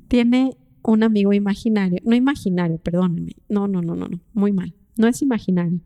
Tiene 0.08 0.56
un 0.82 1.02
amigo 1.02 1.34
imaginario, 1.34 2.00
no 2.02 2.16
imaginario, 2.16 2.78
perdónenme. 2.78 3.32
No, 3.50 3.68
no, 3.68 3.82
no, 3.82 3.94
no, 3.94 4.08
no, 4.08 4.20
muy 4.32 4.52
mal. 4.52 4.74
No 4.96 5.06
es 5.06 5.20
imaginario. 5.20 5.80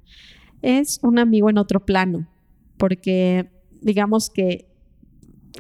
Es 0.63 1.01
un 1.03 1.19
amigo 1.19 1.51
en 1.51 1.59
otro 1.59 1.85
plano, 1.85 2.29
porque 2.77 3.51
digamos 3.83 4.31
que 4.31 4.69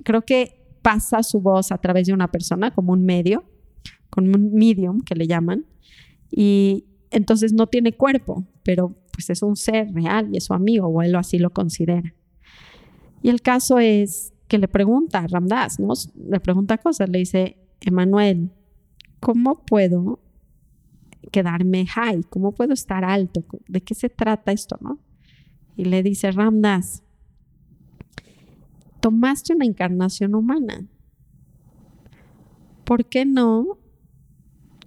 creo 0.04 0.22
que 0.22 0.64
pasa 0.82 1.24
su 1.24 1.40
voz 1.40 1.72
a 1.72 1.78
través 1.78 2.06
de 2.06 2.12
una 2.12 2.30
persona 2.30 2.70
como 2.72 2.92
un 2.92 3.04
medio, 3.04 3.44
con 4.10 4.28
un 4.28 4.54
medium 4.54 5.00
que 5.00 5.16
le 5.16 5.26
llaman, 5.26 5.66
y 6.30 6.84
entonces 7.10 7.52
no 7.52 7.66
tiene 7.66 7.94
cuerpo, 7.94 8.46
pero 8.62 8.96
pues 9.18 9.30
es 9.30 9.42
un 9.42 9.56
ser 9.56 9.92
real 9.92 10.28
y 10.32 10.36
es 10.36 10.44
su 10.44 10.54
amigo, 10.54 10.86
o 10.86 11.02
él 11.02 11.16
así 11.16 11.40
lo 11.40 11.50
considera. 11.50 12.14
Y 13.20 13.30
el 13.30 13.42
caso 13.42 13.80
es 13.80 14.32
que 14.46 14.58
le 14.58 14.68
pregunta 14.68 15.18
a 15.18 15.26
Ramdas, 15.26 15.80
¿no? 15.80 15.92
Le 16.14 16.38
pregunta 16.38 16.78
cosas, 16.78 17.08
le 17.08 17.18
dice, 17.18 17.58
Emanuel, 17.80 18.52
¿cómo 19.18 19.66
puedo 19.66 20.20
quedarme 21.32 21.84
high? 21.84 22.22
¿Cómo 22.30 22.52
puedo 22.52 22.72
estar 22.72 23.04
alto? 23.04 23.44
¿De 23.66 23.80
qué 23.80 23.96
se 23.96 24.08
trata 24.08 24.52
esto, 24.52 24.78
no? 24.80 25.00
Y 25.76 25.86
le 25.86 26.04
dice 26.04 26.30
Ramdas, 26.30 27.02
tomaste 29.00 29.52
una 29.52 29.64
encarnación 29.64 30.36
humana. 30.36 30.86
¿Por 32.84 33.04
qué 33.06 33.24
no? 33.24 33.78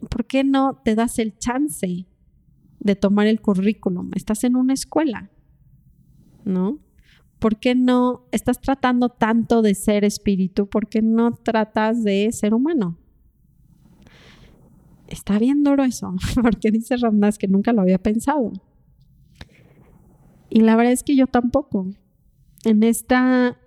¿Por 0.09 0.25
qué 0.25 0.45
no 0.45 0.79
te 0.85 0.95
das 0.95 1.19
el 1.19 1.37
chance 1.37 2.05
de 2.81 2.95
tomar 2.95 3.27
el 3.27 3.41
currículum. 3.41 4.11
Estás 4.15 4.43
en 4.43 4.55
una 4.55 4.73
escuela, 4.73 5.29
¿no? 6.43 6.79
¿Por 7.39 7.59
qué 7.59 7.75
no 7.75 8.25
estás 8.31 8.59
tratando 8.59 9.09
tanto 9.09 9.61
de 9.61 9.75
ser 9.75 10.03
espíritu? 10.03 10.67
¿Por 10.67 10.89
qué 10.89 11.01
no 11.01 11.31
tratas 11.33 12.03
de 12.03 12.31
ser 12.31 12.53
humano? 12.53 12.97
Está 15.07 15.39
bien 15.39 15.63
duro 15.63 15.83
eso, 15.83 16.15
porque 16.41 16.71
dice 16.71 16.97
Ramdas 16.97 17.37
que 17.37 17.47
nunca 17.47 17.71
lo 17.71 17.81
había 17.81 17.99
pensado. 17.99 18.51
Y 20.49 20.61
la 20.61 20.75
verdad 20.75 20.93
es 20.93 21.03
que 21.03 21.15
yo 21.15 21.27
tampoco. 21.27 21.87
En 22.63 22.83
esta 22.83 23.57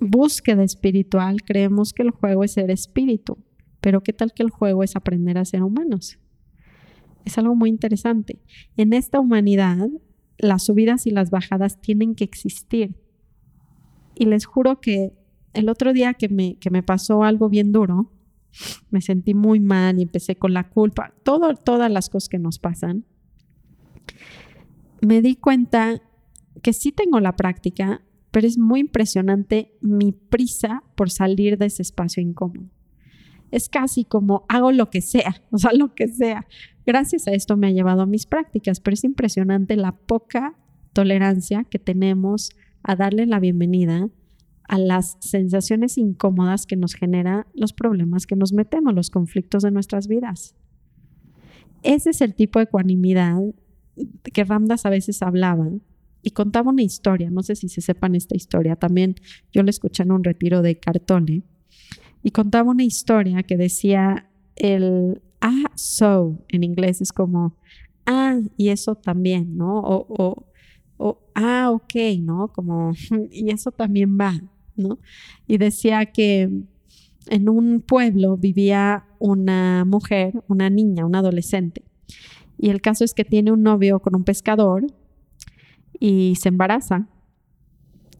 búsqueda 0.00 0.62
espiritual 0.62 1.42
creemos 1.42 1.92
que 1.92 2.02
el 2.02 2.10
juego 2.10 2.44
es 2.44 2.52
ser 2.52 2.70
espíritu, 2.70 3.38
pero 3.80 4.02
¿qué 4.02 4.12
tal 4.12 4.32
que 4.32 4.42
el 4.42 4.50
juego 4.50 4.82
es 4.82 4.96
aprender 4.96 5.38
a 5.38 5.44
ser 5.44 5.62
humanos? 5.62 6.18
Es 7.26 7.36
algo 7.36 7.54
muy 7.54 7.68
interesante. 7.68 8.40
En 8.78 8.94
esta 8.94 9.20
humanidad, 9.20 9.88
las 10.38 10.64
subidas 10.64 11.06
y 11.06 11.10
las 11.10 11.30
bajadas 11.30 11.80
tienen 11.82 12.14
que 12.14 12.24
existir. 12.24 12.94
Y 14.14 14.24
les 14.24 14.46
juro 14.46 14.80
que 14.80 15.12
el 15.52 15.68
otro 15.68 15.92
día 15.92 16.14
que 16.14 16.28
me, 16.28 16.56
que 16.56 16.70
me 16.70 16.82
pasó 16.82 17.24
algo 17.24 17.48
bien 17.48 17.72
duro, 17.72 18.12
me 18.90 19.00
sentí 19.00 19.34
muy 19.34 19.60
mal 19.60 19.98
y 19.98 20.02
empecé 20.02 20.36
con 20.36 20.54
la 20.54 20.70
culpa, 20.70 21.12
todas 21.24 21.90
las 21.90 22.08
cosas 22.08 22.28
que 22.28 22.38
nos 22.38 22.58
pasan, 22.58 23.04
me 25.00 25.20
di 25.20 25.34
cuenta 25.36 26.00
que 26.62 26.72
sí 26.72 26.92
tengo 26.92 27.20
la 27.20 27.36
práctica, 27.36 28.02
pero 28.30 28.46
es 28.46 28.56
muy 28.56 28.80
impresionante 28.80 29.76
mi 29.80 30.12
prisa 30.12 30.84
por 30.94 31.10
salir 31.10 31.58
de 31.58 31.66
ese 31.66 31.82
espacio 31.82 32.22
incómodo. 32.22 32.70
Es 33.50 33.68
casi 33.68 34.04
como 34.04 34.44
hago 34.48 34.72
lo 34.72 34.90
que 34.90 35.00
sea, 35.00 35.42
o 35.50 35.58
sea, 35.58 35.72
lo 35.72 35.94
que 35.94 36.08
sea. 36.08 36.46
Gracias 36.84 37.26
a 37.26 37.32
esto 37.32 37.56
me 37.56 37.68
ha 37.68 37.72
llevado 37.72 38.02
a 38.02 38.06
mis 38.06 38.26
prácticas, 38.26 38.80
pero 38.80 38.94
es 38.94 39.04
impresionante 39.04 39.76
la 39.76 39.92
poca 39.92 40.54
tolerancia 40.92 41.64
que 41.64 41.78
tenemos 41.78 42.50
a 42.82 42.96
darle 42.96 43.26
la 43.26 43.40
bienvenida 43.40 44.08
a 44.68 44.78
las 44.78 45.16
sensaciones 45.20 45.98
incómodas 45.98 46.66
que 46.66 46.76
nos 46.76 46.94
genera 46.94 47.46
los 47.54 47.72
problemas 47.72 48.26
que 48.26 48.36
nos 48.36 48.52
metemos, 48.52 48.94
los 48.94 49.10
conflictos 49.10 49.62
de 49.62 49.70
nuestras 49.70 50.08
vidas. 50.08 50.54
Ese 51.82 52.10
es 52.10 52.20
el 52.20 52.34
tipo 52.34 52.58
de 52.58 52.64
ecuanimidad 52.64 53.40
que 54.32 54.44
Ramdas 54.44 54.86
a 54.86 54.90
veces 54.90 55.22
hablaba 55.22 55.68
y 56.22 56.30
contaba 56.32 56.70
una 56.70 56.82
historia, 56.82 57.30
no 57.30 57.42
sé 57.42 57.54
si 57.54 57.68
se 57.68 57.80
sepan 57.80 58.14
esta 58.14 58.36
historia, 58.36 58.76
también 58.76 59.14
yo 59.52 59.62
la 59.62 59.70
escuché 59.70 60.02
en 60.02 60.12
un 60.12 60.24
retiro 60.24 60.62
de 60.62 60.78
Cartole 60.78 61.42
y 62.26 62.32
contaba 62.32 62.72
una 62.72 62.82
historia 62.82 63.44
que 63.44 63.56
decía 63.56 64.28
el 64.56 65.22
ah, 65.40 65.70
so 65.76 66.44
en 66.48 66.64
inglés 66.64 67.00
es 67.00 67.12
como, 67.12 67.54
ah, 68.04 68.40
y 68.56 68.70
eso 68.70 68.96
también, 68.96 69.56
¿no? 69.56 69.78
O, 69.78 70.44
o, 70.98 71.18
ah, 71.36 71.70
ok, 71.70 71.94
¿no? 72.18 72.48
Como, 72.48 72.94
y 73.30 73.50
eso 73.52 73.70
también 73.70 74.18
va, 74.18 74.40
¿no? 74.74 74.98
Y 75.46 75.58
decía 75.58 76.06
que 76.06 76.50
en 77.28 77.48
un 77.48 77.80
pueblo 77.80 78.36
vivía 78.36 79.04
una 79.20 79.84
mujer, 79.84 80.42
una 80.48 80.68
niña, 80.68 81.06
una 81.06 81.20
adolescente. 81.20 81.84
Y 82.58 82.70
el 82.70 82.80
caso 82.80 83.04
es 83.04 83.14
que 83.14 83.24
tiene 83.24 83.52
un 83.52 83.62
novio 83.62 84.00
con 84.00 84.16
un 84.16 84.24
pescador 84.24 84.84
y 86.00 86.34
se 86.40 86.48
embaraza. 86.48 87.06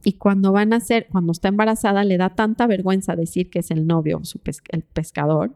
Y 0.07 0.13
cuando 0.13 0.53
van 0.53 0.71
a 0.71 0.79
ser, 0.79 1.07
cuando 1.11 1.33
está 1.33 1.49
embarazada, 1.49 2.05
le 2.05 2.15
da 2.15 2.29
tanta 2.29 2.65
vergüenza 2.65 3.17
decir 3.17 3.49
que 3.49 3.59
es 3.59 3.71
el 3.71 3.85
novio, 3.85 4.21
su 4.23 4.39
el 4.69 4.83
pescador, 4.83 5.53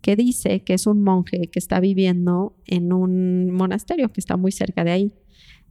que 0.00 0.14
dice 0.14 0.62
que 0.62 0.74
es 0.74 0.86
un 0.86 1.02
monje 1.02 1.48
que 1.50 1.58
está 1.58 1.80
viviendo 1.80 2.54
en 2.66 2.92
un 2.92 3.50
monasterio 3.50 4.12
que 4.12 4.20
está 4.20 4.36
muy 4.36 4.52
cerca 4.52 4.84
de 4.84 4.92
ahí. 4.92 5.12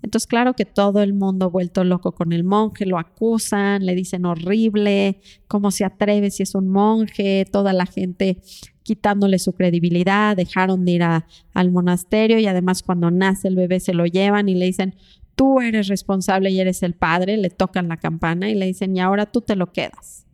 Entonces, 0.02 0.28
claro 0.28 0.56
que 0.56 0.66
todo 0.66 1.02
el 1.02 1.14
mundo 1.14 1.50
vuelto 1.52 1.86
loco 1.86 2.12
con 2.12 2.34
el 2.34 2.44
monje, 2.44 2.86
lo 2.86 2.98
acusan, 2.98 3.86
le 3.86 3.96
dicen 3.96 4.26
horrible, 4.26 5.22
cómo 5.48 5.72
se 5.72 5.86
atreve 5.86 6.32
si 6.32 6.44
es 6.44 6.54
un 6.54 6.68
monje, 6.68 7.46
toda 7.50 7.72
la 7.72 7.86
gente 7.86 8.42
quitándole 8.84 9.40
su 9.40 9.54
credibilidad, 9.54 10.36
dejaron 10.36 10.84
de 10.84 10.92
ir 10.92 11.04
al 11.04 11.72
monasterio 11.72 12.40
y 12.40 12.48
además 12.48 12.84
cuando 12.84 13.10
nace 13.10 13.48
el 13.48 13.56
bebé 13.56 13.80
se 13.80 13.94
lo 13.94 14.06
llevan 14.06 14.50
y 14.50 14.56
le 14.56 14.66
dicen, 14.66 14.96
tú 15.36 15.60
eres 15.60 15.88
responsable 15.88 16.50
y 16.50 16.60
eres 16.60 16.84
el 16.84 16.94
padre, 16.94 17.38
le 17.38 17.50
tocan 17.50 17.88
la 17.88 17.98
campana 17.98 18.50
y 18.50 18.56
le 18.56 18.66
dicen, 18.66 18.96
y 18.96 19.00
ahora 19.00 19.26
tú 19.26 19.42
te 19.42 19.56
lo 19.56 19.72
quedas. 19.72 20.26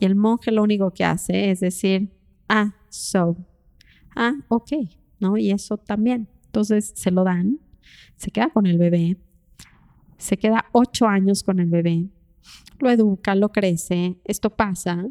Y 0.00 0.04
el 0.04 0.14
monje 0.14 0.52
lo 0.52 0.62
único 0.62 0.92
que 0.92 1.04
hace 1.04 1.50
es 1.50 1.60
decir, 1.60 2.10
ah, 2.48 2.74
so, 2.88 3.36
ah, 4.14 4.34
ok, 4.48 4.72
¿no? 5.20 5.36
Y 5.36 5.50
eso 5.50 5.76
también. 5.76 6.28
Entonces 6.46 6.92
se 6.94 7.10
lo 7.10 7.24
dan, 7.24 7.58
se 8.16 8.30
queda 8.30 8.50
con 8.50 8.66
el 8.66 8.78
bebé, 8.78 9.16
se 10.16 10.36
queda 10.36 10.66
ocho 10.72 11.06
años 11.06 11.42
con 11.42 11.60
el 11.60 11.68
bebé, 11.68 12.08
lo 12.78 12.90
educa, 12.90 13.34
lo 13.34 13.50
crece, 13.50 14.16
esto 14.24 14.50
pasa. 14.50 15.06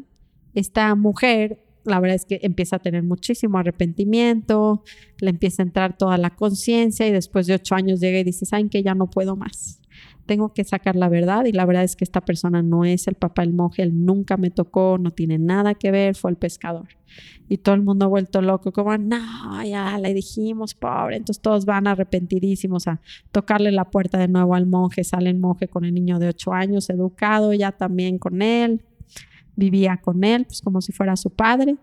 Esta 0.54 0.94
mujer 0.94 1.64
la 1.88 2.00
verdad 2.00 2.16
es 2.16 2.24
que 2.24 2.40
empieza 2.42 2.76
a 2.76 2.78
tener 2.78 3.02
muchísimo 3.02 3.58
arrepentimiento, 3.58 4.82
le 5.18 5.30
empieza 5.30 5.62
a 5.62 5.66
entrar 5.66 5.96
toda 5.96 6.18
la 6.18 6.30
conciencia 6.30 7.06
y 7.06 7.12
después 7.12 7.46
de 7.46 7.54
ocho 7.54 7.74
años 7.74 8.00
llega 8.00 8.18
y 8.18 8.24
dice, 8.24 8.46
¿saben 8.46 8.68
que 8.68 8.82
ya 8.82 8.94
no 8.94 9.10
puedo 9.10 9.36
más? 9.36 9.80
Tengo 10.26 10.52
que 10.52 10.62
sacar 10.64 10.94
la 10.94 11.08
verdad 11.08 11.46
y 11.46 11.52
la 11.52 11.64
verdad 11.64 11.84
es 11.84 11.96
que 11.96 12.04
esta 12.04 12.20
persona 12.20 12.62
no 12.62 12.84
es 12.84 13.08
el 13.08 13.14
papá 13.14 13.42
del 13.42 13.54
monje, 13.54 13.82
él 13.82 14.04
nunca 14.04 14.36
me 14.36 14.50
tocó, 14.50 14.98
no 14.98 15.10
tiene 15.10 15.38
nada 15.38 15.74
que 15.74 15.90
ver, 15.90 16.14
fue 16.14 16.30
el 16.30 16.36
pescador. 16.36 16.88
Y 17.48 17.56
todo 17.56 17.74
el 17.74 17.82
mundo 17.82 18.04
ha 18.04 18.08
vuelto 18.08 18.42
loco, 18.42 18.70
como, 18.70 18.96
no, 18.98 19.64
ya 19.64 19.98
le 19.98 20.12
dijimos, 20.12 20.74
pobre. 20.74 21.16
Entonces 21.16 21.40
todos 21.40 21.64
van 21.64 21.86
arrepentidísimos 21.86 22.86
a 22.88 23.00
tocarle 23.32 23.72
la 23.72 23.86
puerta 23.90 24.18
de 24.18 24.28
nuevo 24.28 24.54
al 24.54 24.66
monje, 24.66 25.02
sale 25.02 25.30
el 25.30 25.38
monje 25.38 25.66
con 25.66 25.86
el 25.86 25.94
niño 25.94 26.18
de 26.18 26.28
ocho 26.28 26.52
años, 26.52 26.90
educado 26.90 27.54
ya 27.54 27.72
también 27.72 28.18
con 28.18 28.42
él, 28.42 28.82
vivía 29.58 29.96
con 29.96 30.22
él, 30.22 30.44
pues 30.44 30.62
como 30.62 30.80
si 30.80 30.92
fuera 30.92 31.16
su 31.16 31.30
padre. 31.30 31.76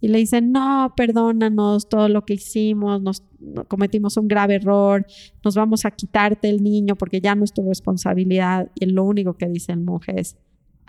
Y 0.00 0.08
le 0.08 0.18
dicen, 0.18 0.52
no, 0.52 0.92
perdónanos 0.96 1.88
todo 1.88 2.08
lo 2.08 2.24
que 2.24 2.34
hicimos, 2.34 3.02
nos 3.02 3.24
cometimos 3.66 4.16
un 4.16 4.28
grave 4.28 4.56
error, 4.56 5.04
nos 5.42 5.56
vamos 5.56 5.84
a 5.84 5.90
quitarte 5.90 6.48
el 6.48 6.62
niño 6.62 6.94
porque 6.94 7.20
ya 7.20 7.34
no 7.34 7.44
es 7.44 7.52
tu 7.52 7.66
responsabilidad. 7.66 8.70
Y 8.74 8.86
lo 8.86 9.04
único 9.04 9.36
que 9.36 9.48
dice 9.48 9.72
el 9.72 9.80
monje 9.80 10.20
es, 10.20 10.36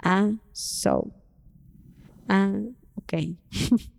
ah, 0.03 0.31
so. 0.51 1.11
Ah, 2.27 2.53
ok. 2.95 3.13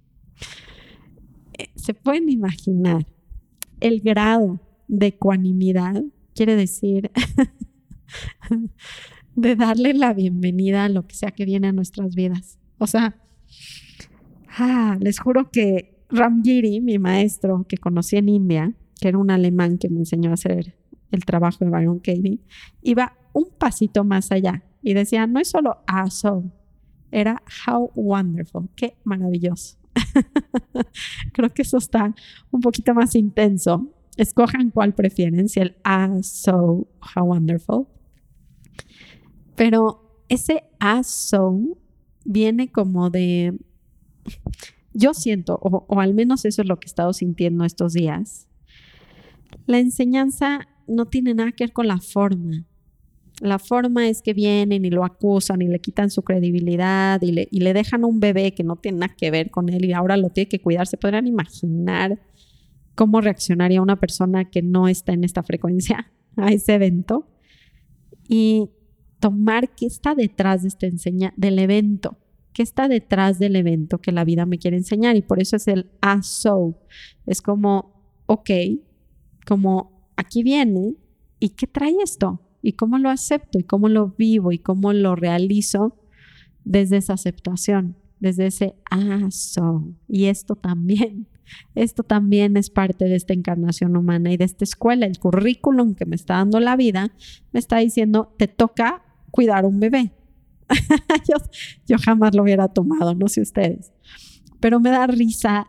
Se 1.75 1.95
pueden 1.95 2.29
imaginar 2.29 3.07
el 3.81 4.01
grado 4.01 4.61
de 4.87 5.09
ecuanimidad, 5.09 6.05
quiere 6.35 6.55
decir 6.55 7.11
de 9.39 9.55
darle 9.55 9.95
la 9.95 10.15
bienvenida 10.15 10.85
a 10.85 10.89
lo 10.89 11.07
que 11.07 11.15
sea 11.15 11.31
que 11.31 11.45
viene 11.45 11.69
a 11.69 11.73
nuestras 11.73 12.17
vidas. 12.17 12.59
O 12.79 12.89
sea, 12.89 13.15
ah, 14.59 14.97
les 14.99 15.21
juro 15.21 15.49
que 15.53 15.97
Ramgiri, 16.11 16.81
mi 16.81 16.99
maestro 16.99 17.65
que 17.69 17.77
conocí 17.77 18.17
en 18.17 18.29
India, 18.31 18.75
que 19.01 19.07
era 19.07 19.17
un 19.17 19.31
alemán 19.31 19.79
que 19.79 19.89
me 19.89 20.01
enseñó 20.01 20.31
a 20.31 20.35
hacer 20.35 20.75
el 21.13 21.25
trabajo 21.25 21.65
de 21.65 21.71
Byron 21.71 22.01
Katie, 22.01 22.41
iba 22.83 23.17
un 23.33 23.47
pasito 23.57 24.03
más 24.03 24.33
allá 24.33 24.65
y 24.83 24.95
decía, 24.95 25.29
no 25.29 25.39
es 25.39 25.51
solo 25.51 25.79
awesome, 25.87 26.51
era 27.13 27.41
how 27.65 27.93
wonderful, 27.95 28.69
qué 28.75 28.97
maravilloso. 29.05 29.79
Creo 31.33 31.51
que 31.51 31.63
eso 31.63 31.79
está 31.79 32.13
un 32.51 32.61
poquito 32.61 32.93
más 32.93 33.15
intenso. 33.15 33.87
Escojan 34.17 34.71
cuál 34.71 34.95
prefieren, 34.95 35.49
si 35.49 35.61
el 35.61 35.77
ah, 35.85 36.17
so, 36.23 36.89
how 37.15 37.25
wonderful, 37.25 37.87
pero 39.59 40.23
ese 40.29 40.63
aso 40.79 41.59
viene 42.25 42.71
como 42.71 43.11
de, 43.11 43.59
yo 44.95 45.15
siento, 45.15 45.59
o, 45.61 46.01
al 46.01 46.15
menos 46.15 46.45
eso 46.45 46.63
es 46.63 46.69
lo 46.69 46.79
que 46.79 46.87
he 46.87 46.91
estado 46.91 47.13
sintiendo 47.13 47.65
estos 47.65 47.93
días, 47.93 48.47
la 49.67 49.81
enseñanza 49.81 50.69
no 50.87 51.07
tiene 51.07 51.35
nada 51.35 51.51
que 51.51 51.65
ver 51.65 51.73
con 51.73 51.89
la 51.89 51.99
forma. 51.99 52.67
La 53.41 53.59
forma 53.59 54.09
es 54.09 54.23
que 54.23 54.33
vienen 54.33 54.85
y 54.85 54.91
lo 54.91 55.05
acusan 55.05 55.61
y 55.61 55.67
le 55.67 55.81
quitan 55.81 56.11
su 56.11 56.23
credibilidad 56.23 57.21
y 57.23 57.33
le, 57.33 57.49
y 57.51 57.61
le 57.61 57.73
dejan 57.73 58.05
un 58.05 58.21
bebé 58.21 58.55
que 58.55 58.63
no 58.63 58.77
tiene 58.77 58.99
nada 58.99 59.15
que 59.17 59.31
ver 59.31 59.51
con 59.51 59.69
él 59.69 59.85
y 59.85 59.93
ahora 59.93 60.17
lo 60.17 60.31
tiene 60.31 60.49
que 60.49 60.61
cuidar. 60.61 60.87
¿Se 60.87 60.97
podrían 60.97 61.27
imaginar 61.27 62.21
cómo 62.95 63.21
reaccionaría 63.21 63.83
una 63.83 63.99
persona 63.99 64.51
que 64.51 64.63
no 64.63 64.87
está 64.87 65.13
en 65.13 65.25
esta 65.25 65.43
frecuencia 65.43 66.13
a 66.37 66.49
ese 66.53 66.75
evento? 66.75 67.29
Y 68.29 68.71
tomar 69.21 69.75
qué 69.75 69.87
está 69.87 70.15
detrás 70.15 70.63
de 70.63 70.69
este 70.69 70.87
enseña 70.87 71.33
del 71.37 71.59
evento, 71.59 72.19
qué 72.53 72.63
está 72.63 72.89
detrás 72.89 73.39
del 73.39 73.57
evento 73.57 73.99
que 73.99 74.13
la 74.13 74.25
vida 74.25 74.47
me 74.47 74.59
quiere 74.59 74.77
enseñar 74.77 75.17
y 75.17 75.23
por 75.23 75.41
eso 75.41 75.57
es 75.57 75.69
el 75.69 75.91
ah 76.01 76.23
so. 76.23 76.79
Es 77.27 77.43
como, 77.43 78.15
ok, 78.27 78.51
como 79.47 80.13
aquí 80.17 80.43
viene 80.43 80.95
y 81.41 81.51
qué 81.51 81.67
trae 81.67 81.97
esto 82.03 82.41
y 82.63 82.73
cómo 82.73 82.99
lo 82.99 83.11
acepto 83.11 83.59
y 83.59 83.65
cómo 83.65 83.89
lo 83.89 84.15
vivo 84.19 84.53
y 84.53 84.59
cómo 84.59 84.93
lo 84.93 85.15
realizo 85.15 85.97
desde 86.65 86.99
esa 86.99 87.15
aceptación, 87.15 87.97
desde 88.21 88.47
ese 88.47 88.75
ah 88.91 89.29
so. 89.31 89.89
Y 90.09 90.27
esto 90.27 90.57
también. 90.57 91.29
Esto 91.75 92.03
también 92.03 92.59
es 92.59 92.69
parte 92.69 93.07
de 93.07 93.17
esta 93.17 93.33
encarnación 93.33 93.97
humana 93.97 94.31
y 94.31 94.37
de 94.37 94.45
esta 94.45 94.65
escuela. 94.65 95.07
El 95.07 95.19
currículum 95.19 95.95
que 95.95 96.05
me 96.05 96.17
está 96.17 96.35
dando 96.35 96.61
la 96.61 96.77
vida 96.77 97.11
me 97.53 97.61
está 97.61 97.79
diciendo, 97.79 98.35
te 98.37 98.49
toca 98.49 99.03
cuidar 99.31 99.65
un 99.65 99.81
bebé. 99.81 100.13
yo, 101.87 101.97
jamás 101.99 102.35
lo 102.35 102.43
hubiera 102.43 102.69
tomado, 102.69 103.15
no 103.15 103.29
sé 103.29 103.41
ustedes. 103.41 103.93
Pero 104.61 104.81
me 104.81 104.91
da 104.91 105.07
risa 105.07 105.69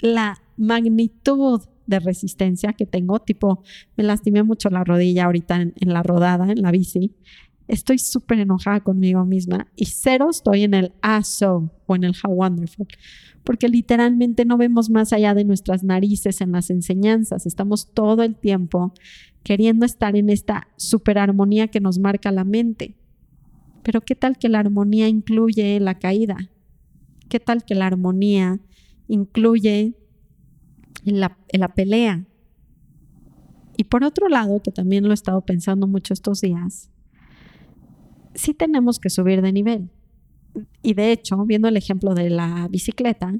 la 0.00 0.40
magnitud 0.56 1.62
de 1.86 1.98
resistencia 1.98 2.72
que 2.72 2.86
tengo, 2.86 3.18
tipo, 3.20 3.62
me 3.96 4.04
lastimé 4.04 4.42
mucho 4.42 4.70
la 4.70 4.84
rodilla 4.84 5.24
ahorita 5.24 5.60
en, 5.60 5.74
la 5.80 6.02
rodada, 6.02 6.50
en 6.50 6.62
la 6.62 6.70
bici. 6.70 7.14
Estoy 7.66 7.98
súper 7.98 8.40
enojada 8.40 8.80
conmigo 8.80 9.24
misma 9.24 9.68
y 9.76 9.86
cero 9.86 10.28
estoy 10.30 10.64
en 10.64 10.74
el 10.74 10.92
ah, 11.02 11.22
so 11.22 11.70
o 11.86 11.94
en 11.94 12.04
el 12.04 12.14
how 12.22 12.32
wonderful, 12.32 12.86
porque 13.44 13.68
literalmente 13.68 14.44
no 14.44 14.56
vemos 14.56 14.90
más 14.90 15.12
allá 15.12 15.34
de 15.34 15.44
nuestras 15.44 15.84
narices 15.84 16.40
en 16.40 16.52
las 16.52 16.70
enseñanzas. 16.70 17.46
Estamos 17.46 17.92
todo 17.92 18.22
el 18.22 18.36
tiempo 18.36 18.92
queriendo 19.42 19.86
estar 19.86 20.16
en 20.16 20.30
esta 20.30 20.68
superarmonía 20.76 21.68
que 21.68 21.80
nos 21.80 21.98
marca 21.98 22.30
la 22.30 22.44
mente. 22.44 22.96
Pero 23.82 24.00
¿qué 24.02 24.14
tal 24.14 24.38
que 24.38 24.48
la 24.48 24.58
armonía 24.58 25.08
incluye 25.08 25.80
la 25.80 25.98
caída? 25.98 26.36
¿Qué 27.28 27.40
tal 27.40 27.64
que 27.64 27.74
la 27.74 27.86
armonía 27.86 28.60
incluye 29.08 29.94
la, 31.04 31.38
la 31.52 31.68
pelea? 31.68 32.26
Y 33.76 33.84
por 33.84 34.04
otro 34.04 34.28
lado, 34.28 34.60
que 34.60 34.70
también 34.70 35.04
lo 35.04 35.12
he 35.12 35.14
estado 35.14 35.40
pensando 35.40 35.86
mucho 35.86 36.12
estos 36.12 36.42
días, 36.42 36.90
sí 38.34 38.52
tenemos 38.52 38.98
que 38.98 39.08
subir 39.08 39.40
de 39.40 39.52
nivel. 39.52 39.88
Y 40.82 40.94
de 40.94 41.12
hecho, 41.12 41.44
viendo 41.46 41.68
el 41.68 41.76
ejemplo 41.76 42.14
de 42.14 42.28
la 42.28 42.68
bicicleta, 42.68 43.34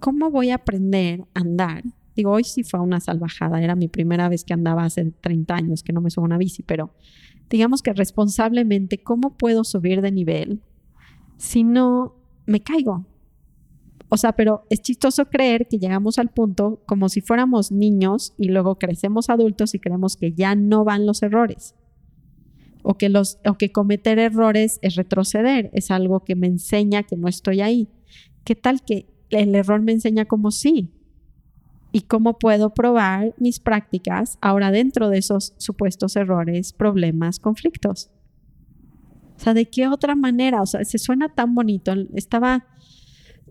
¿cómo 0.00 0.30
voy 0.30 0.50
a 0.50 0.56
aprender 0.56 1.24
a 1.34 1.40
andar 1.40 1.84
Digo, 2.16 2.30
hoy 2.30 2.44
sí 2.44 2.64
fue 2.64 2.80
una 2.80 2.98
salvajada, 2.98 3.62
era 3.62 3.74
mi 3.74 3.88
primera 3.88 4.28
vez 4.30 4.42
que 4.42 4.54
andaba 4.54 4.84
hace 4.84 5.04
30 5.04 5.54
años 5.54 5.82
que 5.82 5.92
no 5.92 6.00
me 6.00 6.10
subo 6.10 6.24
una 6.24 6.38
bici, 6.38 6.62
pero 6.62 6.94
digamos 7.50 7.82
que 7.82 7.92
responsablemente, 7.92 8.98
¿cómo 8.98 9.36
puedo 9.36 9.64
subir 9.64 10.00
de 10.00 10.10
nivel 10.10 10.62
si 11.36 11.62
no 11.62 12.14
me 12.46 12.60
caigo? 12.60 13.04
O 14.08 14.16
sea, 14.16 14.32
pero 14.32 14.64
es 14.70 14.80
chistoso 14.80 15.26
creer 15.26 15.66
que 15.68 15.78
llegamos 15.78 16.18
al 16.18 16.30
punto 16.30 16.82
como 16.86 17.08
si 17.08 17.20
fuéramos 17.20 17.70
niños 17.70 18.34
y 18.38 18.48
luego 18.48 18.78
crecemos 18.78 19.28
adultos 19.28 19.74
y 19.74 19.78
creemos 19.78 20.16
que 20.16 20.32
ya 20.32 20.54
no 20.54 20.84
van 20.84 21.06
los 21.06 21.22
errores. 21.22 21.74
O 22.82 22.94
que, 22.94 23.08
los, 23.08 23.40
o 23.44 23.58
que 23.58 23.72
cometer 23.72 24.20
errores 24.20 24.78
es 24.80 24.94
retroceder, 24.94 25.70
es 25.72 25.90
algo 25.90 26.20
que 26.20 26.36
me 26.36 26.46
enseña 26.46 27.02
que 27.02 27.16
no 27.16 27.26
estoy 27.26 27.60
ahí. 27.60 27.88
¿Qué 28.44 28.54
tal 28.54 28.82
que 28.82 29.06
el 29.30 29.56
error 29.56 29.82
me 29.82 29.90
enseña 29.90 30.24
como 30.24 30.52
sí? 30.52 30.95
Y 31.92 32.02
cómo 32.02 32.38
puedo 32.38 32.74
probar 32.74 33.34
mis 33.38 33.60
prácticas 33.60 34.38
ahora 34.40 34.70
dentro 34.70 35.08
de 35.08 35.18
esos 35.18 35.54
supuestos 35.56 36.16
errores, 36.16 36.72
problemas, 36.72 37.38
conflictos. 37.38 38.10
O 39.36 39.40
sea, 39.40 39.54
¿de 39.54 39.66
qué 39.66 39.86
otra 39.88 40.14
manera? 40.14 40.62
O 40.62 40.66
sea, 40.66 40.84
se 40.84 40.98
suena 40.98 41.28
tan 41.28 41.54
bonito. 41.54 41.94
Estaba 42.14 42.66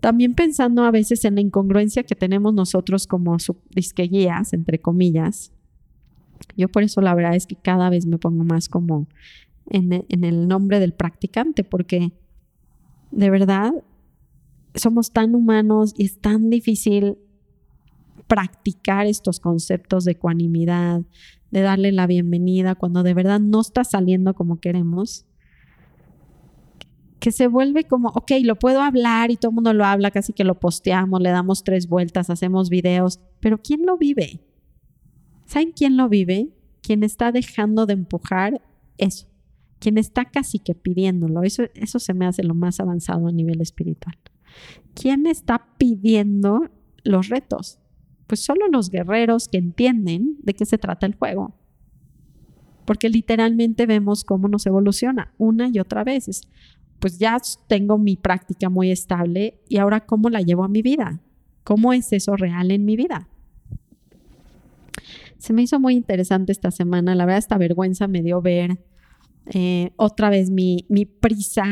también 0.00 0.34
pensando 0.34 0.84
a 0.84 0.90
veces 0.90 1.24
en 1.24 1.36
la 1.36 1.40
incongruencia 1.40 2.02
que 2.02 2.14
tenemos 2.14 2.52
nosotros 2.54 3.06
como 3.06 3.36
disqueguías, 3.70 4.52
entre 4.52 4.80
comillas. 4.80 5.52
Yo 6.56 6.68
por 6.68 6.82
eso 6.82 7.00
la 7.00 7.14
verdad 7.14 7.34
es 7.34 7.46
que 7.46 7.56
cada 7.56 7.88
vez 7.88 8.06
me 8.06 8.18
pongo 8.18 8.44
más 8.44 8.68
como 8.68 9.06
en, 9.70 10.04
en 10.08 10.24
el 10.24 10.48
nombre 10.48 10.80
del 10.80 10.92
practicante, 10.92 11.64
porque 11.64 12.12
de 13.10 13.30
verdad 13.30 13.72
somos 14.74 15.12
tan 15.12 15.34
humanos 15.34 15.94
y 15.96 16.04
es 16.04 16.20
tan 16.20 16.50
difícil 16.50 17.16
practicar 18.26 19.06
estos 19.06 19.40
conceptos 19.40 20.04
de 20.04 20.12
ecuanimidad, 20.12 21.02
de 21.50 21.60
darle 21.60 21.92
la 21.92 22.06
bienvenida 22.06 22.74
cuando 22.74 23.02
de 23.02 23.14
verdad 23.14 23.40
no 23.40 23.60
está 23.60 23.84
saliendo 23.84 24.34
como 24.34 24.60
queremos, 24.60 25.26
que 27.18 27.32
se 27.32 27.46
vuelve 27.46 27.84
como, 27.84 28.10
ok, 28.10 28.32
lo 28.42 28.56
puedo 28.56 28.82
hablar 28.82 29.30
y 29.30 29.36
todo 29.36 29.50
el 29.50 29.54
mundo 29.54 29.72
lo 29.72 29.84
habla, 29.84 30.10
casi 30.10 30.32
que 30.32 30.44
lo 30.44 30.60
posteamos, 30.60 31.20
le 31.20 31.30
damos 31.30 31.64
tres 31.64 31.88
vueltas, 31.88 32.30
hacemos 32.30 32.68
videos, 32.68 33.20
pero 33.40 33.58
¿quién 33.58 33.86
lo 33.86 33.96
vive? 33.96 34.40
¿Saben 35.46 35.72
quién 35.72 35.96
lo 35.96 36.08
vive? 36.08 36.50
Quien 36.82 37.02
está 37.02 37.32
dejando 37.32 37.86
de 37.86 37.94
empujar 37.94 38.60
eso, 38.98 39.26
quien 39.78 39.98
está 39.98 40.24
casi 40.26 40.58
que 40.58 40.74
pidiéndolo. 40.74 41.42
Eso, 41.42 41.64
eso 41.74 41.98
se 41.98 42.14
me 42.14 42.26
hace 42.26 42.42
lo 42.42 42.54
más 42.54 42.80
avanzado 42.80 43.28
a 43.28 43.32
nivel 43.32 43.60
espiritual. 43.60 44.16
¿Quién 44.94 45.26
está 45.26 45.66
pidiendo 45.78 46.70
los 47.04 47.28
retos? 47.28 47.78
Pues 48.26 48.40
solo 48.40 48.66
los 48.68 48.90
guerreros 48.90 49.48
que 49.48 49.58
entienden 49.58 50.36
de 50.42 50.54
qué 50.54 50.66
se 50.66 50.78
trata 50.78 51.06
el 51.06 51.14
juego. 51.14 51.54
Porque 52.84 53.08
literalmente 53.08 53.86
vemos 53.86 54.24
cómo 54.24 54.48
nos 54.48 54.66
evoluciona 54.66 55.32
una 55.38 55.68
y 55.68 55.78
otra 55.78 56.04
vez. 56.04 56.42
Pues 56.98 57.18
ya 57.18 57.38
tengo 57.68 57.98
mi 57.98 58.16
práctica 58.16 58.68
muy 58.68 58.90
estable 58.90 59.60
y 59.68 59.78
ahora 59.78 60.06
cómo 60.06 60.30
la 60.30 60.40
llevo 60.40 60.64
a 60.64 60.68
mi 60.68 60.82
vida. 60.82 61.20
¿Cómo 61.64 61.92
es 61.92 62.12
eso 62.12 62.36
real 62.36 62.70
en 62.70 62.84
mi 62.84 62.96
vida? 62.96 63.28
Se 65.38 65.52
me 65.52 65.62
hizo 65.62 65.78
muy 65.78 65.94
interesante 65.94 66.52
esta 66.52 66.70
semana. 66.70 67.14
La 67.14 67.26
verdad, 67.26 67.38
esta 67.38 67.58
vergüenza 67.58 68.06
me 68.08 68.22
dio 68.22 68.40
ver 68.40 68.78
eh, 69.46 69.92
otra 69.96 70.30
vez 70.30 70.50
mi, 70.50 70.86
mi 70.88 71.04
prisa 71.04 71.64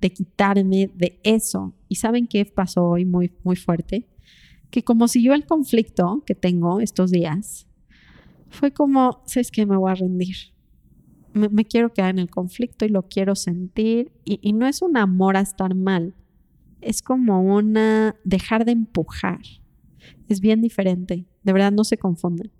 de 0.00 0.10
quitarme 0.10 0.90
de 0.94 1.20
eso. 1.22 1.74
¿Y 1.88 1.96
saben 1.96 2.26
qué 2.26 2.44
pasó 2.44 2.84
hoy 2.84 3.04
muy, 3.04 3.32
muy 3.42 3.56
fuerte? 3.56 4.06
Que 4.74 4.82
como 4.82 5.06
siguió 5.06 5.34
el 5.34 5.46
conflicto 5.46 6.24
que 6.26 6.34
tengo 6.34 6.80
estos 6.80 7.12
días, 7.12 7.68
fue 8.48 8.72
como, 8.72 9.22
¿sabes 9.24 9.52
qué? 9.52 9.66
Me 9.66 9.76
voy 9.76 9.92
a 9.92 9.94
rendir. 9.94 10.34
Me, 11.32 11.64
quiero 11.64 11.92
quedar 11.92 12.10
en 12.10 12.18
el 12.18 12.28
conflicto 12.28 12.84
y 12.84 12.88
lo 12.88 13.04
quiero 13.04 13.36
sentir. 13.36 14.10
Y, 14.24 14.40
y 14.42 14.52
no 14.52 14.66
es 14.66 14.82
un 14.82 14.96
amor 14.96 15.36
a 15.36 15.42
estar 15.42 15.76
mal, 15.76 16.16
es 16.80 17.02
como 17.02 17.40
una 17.40 18.16
dejar 18.24 18.64
de 18.64 18.72
empujar. 18.72 19.42
Es 20.28 20.40
bien 20.40 20.60
diferente, 20.60 21.24
de 21.44 21.52
verdad 21.52 21.70
no 21.70 21.84
se 21.84 21.96
confunden. 21.96 22.50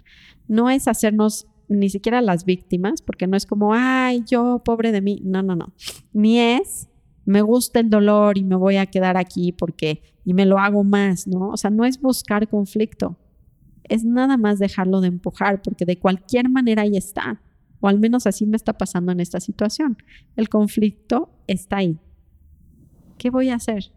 No 0.47 0.71
es 0.71 0.87
hacernos 0.87 1.49
ni 1.67 1.91
siquiera 1.91 2.23
las 2.23 2.45
víctimas, 2.45 3.03
porque 3.03 3.27
no 3.27 3.37
es 3.37 3.45
como, 3.45 3.75
ay, 3.75 4.23
yo, 4.25 4.63
pobre 4.65 4.93
de 4.93 5.01
mí. 5.01 5.21
No, 5.25 5.43
no, 5.43 5.57
no. 5.57 5.73
Ni 6.13 6.39
es 6.39 6.89
me 7.25 7.43
gusta 7.43 7.81
el 7.81 7.91
dolor 7.91 8.39
y 8.39 8.45
me 8.45 8.57
voy 8.57 8.77
a 8.77 8.87
quedar 8.87 9.17
aquí 9.17 9.53
porque 9.53 10.03
y 10.25 10.35
me 10.35 10.47
lo 10.47 10.59
hago 10.59 10.85
más, 10.85 11.27
¿no? 11.27 11.51
O 11.51 11.57
sea, 11.57 11.71
no 11.71 11.85
es 11.85 12.01
buscar 12.01 12.49
conflicto, 12.49 13.17
es 13.85 14.05
nada 14.05 14.37
más 14.37 14.59
dejarlo 14.59 15.01
de 15.01 15.09
empujar 15.09 15.61
porque 15.63 15.85
de 15.85 15.99
cualquier 15.99 16.49
manera 16.49 16.83
ahí 16.83 16.97
está, 16.97 17.41
o 17.81 17.89
al 17.89 17.99
menos 17.99 18.27
así 18.27 18.47
me 18.47 18.57
está 18.57 18.73
pasando 18.73 19.13
en 19.13 19.21
esta 19.21 19.41
situación. 19.41 19.99
El 20.37 20.49
conflicto 20.49 21.31
está 21.47 21.79
ahí. 21.79 21.99
¿Qué 23.19 23.31
voy 23.31 23.51
a 23.51 23.57
hacer? 23.57 23.93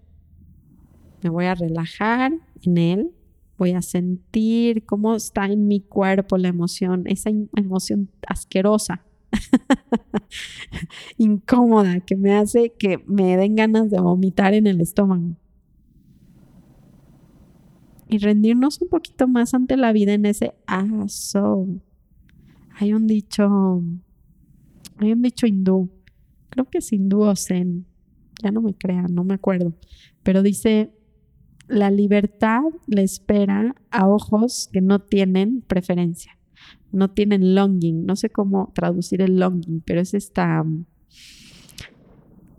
Me 1.24 1.30
voy 1.30 1.46
a 1.46 1.56
relajar 1.56 2.34
en 2.64 2.78
él, 2.78 3.12
voy 3.58 3.72
a 3.72 3.82
sentir 3.82 4.86
cómo 4.86 5.16
está 5.16 5.46
en 5.46 5.68
mi 5.68 5.80
cuerpo 5.80 6.38
la 6.38 6.50
emoción, 6.50 7.04
esa 7.08 7.30
emoción 7.56 8.10
asquerosa 8.28 9.07
incómoda 11.18 12.00
que 12.02 12.16
me 12.16 12.34
hace 12.34 12.74
que 12.78 13.04
me 13.08 13.38
den 13.38 13.56
ganas 13.56 13.90
de 13.90 14.00
vomitar 14.00 14.54
en 14.54 14.68
el 14.68 14.82
estómago. 14.82 15.36
Y 18.10 18.20
rendirnos 18.20 18.82
un 18.82 18.88
poquito 18.88 19.28
más 19.28 19.54
ante 19.54 19.76
la 19.76 19.92
vida 19.92 20.14
en 20.14 20.26
ese 20.26 20.54
ah, 20.66 21.06
so. 21.08 21.68
Hay 22.80 22.94
un 22.94 23.08
dicho, 23.08 23.82
hay 24.98 25.12
un 25.12 25.22
dicho 25.22 25.48
hindú, 25.48 25.90
creo 26.50 26.66
que 26.66 26.78
es 26.78 26.94
hindú 26.94 27.22
o 27.22 27.36
zen, 27.36 27.88
ya 28.42 28.52
no 28.52 28.62
me 28.62 28.76
crean, 28.76 29.14
no 29.16 29.24
me 29.24 29.34
acuerdo, 29.34 29.74
pero 30.22 30.44
dice, 30.44 30.92
la 31.68 31.90
libertad 31.90 32.62
le 32.86 33.02
espera 33.02 33.76
a 33.90 34.08
ojos 34.08 34.70
que 34.72 34.82
no 34.82 35.00
tienen 35.00 35.62
preferencia 35.62 36.37
no 36.92 37.10
tienen 37.10 37.56
longing, 37.56 38.06
no 38.06 38.16
sé 38.16 38.30
cómo 38.30 38.72
traducir 38.74 39.22
el 39.22 39.40
longing, 39.40 39.82
pero 39.86 40.02
es 40.02 40.14
esta 40.14 40.64
mm, 40.64 40.86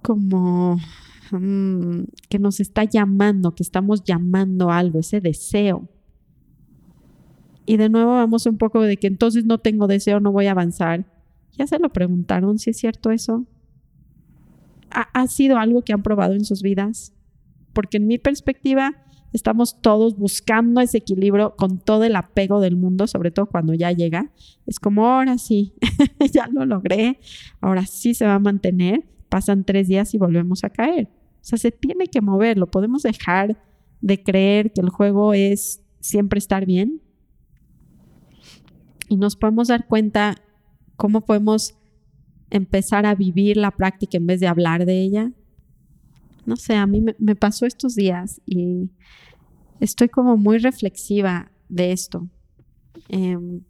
como 0.03 0.79
mm, 1.33 2.03
que 2.29 2.39
nos 2.39 2.61
está 2.61 2.85
llamando, 2.85 3.55
que 3.55 3.63
estamos 3.63 4.05
llamando 4.05 4.71
algo, 4.71 5.01
ese 5.01 5.21
deseo. 5.21 5.89
Y 7.67 7.77
de 7.77 7.91
nuevo 7.91 8.13
vamos 8.13 8.47
un 8.47 8.57
poco 8.57 8.81
de 8.81 8.97
que 8.97 9.07
entonces 9.09 9.45
no 9.45 9.59
tengo 9.59 9.87
deseo, 9.87 10.21
no 10.21 10.33
voy 10.33 10.47
a 10.47 10.53
avanzar. 10.53 11.05
Ya 11.59 11.67
se 11.67 11.79
lo 11.79 11.91
preguntaron 11.91 12.59
si 12.59 12.71
es 12.71 12.79
cierto 12.79 13.11
eso. 13.11 13.45
¿Ha, 14.91 15.27
sido 15.27 15.59
algo 15.59 15.83
que 15.83 15.93
han 15.93 16.03
probado 16.03 16.33
en 16.33 16.47
sus 16.47 16.63
vidas? 16.63 17.13
Porque 17.75 17.99
en 17.99 18.07
mi 18.07 18.17
perspectiva, 18.17 19.05
estamos 19.33 19.81
todos 19.81 20.17
buscando 20.17 20.81
ese 20.81 20.99
equilibrio 20.99 21.55
con 21.57 21.79
todo 21.79 22.05
el 22.05 22.17
apego 22.17 22.61
del 22.61 22.77
mundo, 22.77 23.07
sobre 23.07 23.31
todo 23.31 23.47
cuando 23.47 23.75
ya 23.75 23.93
llega. 23.93 24.31
Es 24.67 24.81
como, 24.81 25.07
ahora 25.07 25.39
sí, 25.39 25.75
ya 26.33 26.49
lo 26.49 26.65
logré, 26.65 27.21
ahora 27.61 27.87
sí 27.87 28.15
se 28.15 28.27
va 28.27 28.35
a 28.35 28.39
mantener, 28.39 29.05
pasan 29.29 29.65
tres 29.65 29.89
días 29.89 30.15
y 30.15 30.19
volvemos 30.19 30.65
a 30.65 30.71
caer. 30.71 31.09
O 31.41 31.45
sea, 31.49 31.59
se 31.59 31.71
tiene 31.71 32.07
que 32.07 32.21
mover, 32.21 32.59
lo 32.59 32.71
podemos 32.71 33.03
dejar 33.03 33.63
de 34.01 34.23
creer 34.23 34.73
que 34.73 34.81
el 34.81 34.91
juego 34.91 35.35
es 35.35 35.83
siempre 36.01 36.39
estar 36.39 36.67
bien. 36.67 37.03
Y 39.09 39.17
nos 39.17 39.37
podemos 39.37 39.69
dar 39.69 39.87
cuenta 39.87 40.37
cómo 40.97 41.23
podemos 41.23 41.75
empezar 42.51 43.07
a 43.07 43.15
vivir 43.15 43.57
la 43.57 43.71
práctica 43.71 44.17
en 44.17 44.27
vez 44.27 44.41
de 44.41 44.47
hablar 44.47 44.85
de 44.85 45.01
ella 45.01 45.33
no 46.49 46.57
sé, 46.57 46.75
a 46.77 46.87
mí 46.87 47.05
me, 47.19 47.37
pasó 47.37 47.67
estos 47.67 47.95
días 47.95 48.41
y 48.47 48.91
estoy 49.81 50.09
como 50.09 50.39
muy 50.39 50.57
reflexiva 50.57 51.53
de 51.69 51.93
esto. 51.93 52.27
Em, 53.11 53.61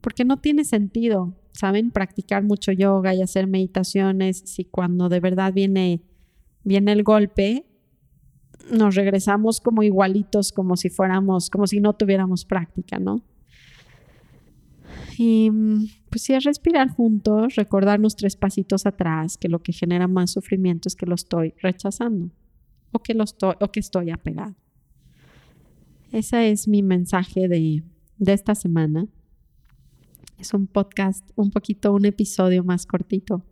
porque 0.00 0.24
no 0.24 0.36
tiene 0.36 0.64
sentido, 0.64 1.34
¿saben? 1.50 1.90
Practicar 1.90 2.44
mucho 2.44 2.70
yoga 2.70 3.12
y 3.12 3.22
hacer 3.22 3.48
meditaciones 3.48 4.44
si 4.46 4.64
cuando 4.64 5.08
de 5.08 5.18
verdad 5.18 5.52
viene, 5.52 6.04
viene 6.62 6.92
el 6.92 7.02
golpe, 7.02 7.66
nos 8.70 8.94
regresamos 8.94 9.60
como 9.60 9.82
igualitos, 9.82 10.52
como 10.52 10.76
si 10.76 10.90
fuéramos, 10.90 11.50
como 11.50 11.66
si 11.66 11.80
no 11.80 11.94
tuviéramos 11.94 12.44
práctica, 12.44 13.00
¿no? 13.00 13.20
Y 15.16 15.50
mm, 15.50 15.86
pues 16.10 16.22
sí, 16.22 16.34
es 16.34 16.44
respirar 16.44 16.88
juntos, 16.88 17.54
recordarnos 17.56 18.16
tres 18.16 18.36
pasitos 18.36 18.86
atrás, 18.86 19.36
que 19.36 19.48
lo 19.48 19.62
que 19.62 19.72
genera 19.72 20.08
más 20.08 20.32
sufrimiento 20.32 20.88
es 20.88 20.96
que 20.96 21.06
lo 21.06 21.14
estoy 21.14 21.54
rechazando 21.60 22.30
o 22.94 23.00
que, 23.00 23.12
lo 23.12 23.24
estoy, 23.24 23.54
o 23.60 23.70
que 23.70 23.80
estoy 23.80 24.10
apegado. 24.10 24.54
Ese 26.12 26.50
es 26.50 26.68
mi 26.68 26.82
mensaje 26.82 27.48
de, 27.48 27.82
de 28.18 28.32
esta 28.32 28.54
semana. 28.54 29.06
Es 30.38 30.54
un 30.54 30.68
podcast, 30.68 31.28
un 31.34 31.50
poquito, 31.50 31.92
un 31.92 32.04
episodio 32.04 32.62
más 32.62 32.86
cortito, 32.86 33.44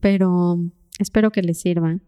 pero 0.00 0.60
espero 0.98 1.32
que 1.32 1.42
les 1.42 1.60
sirva. 1.60 1.98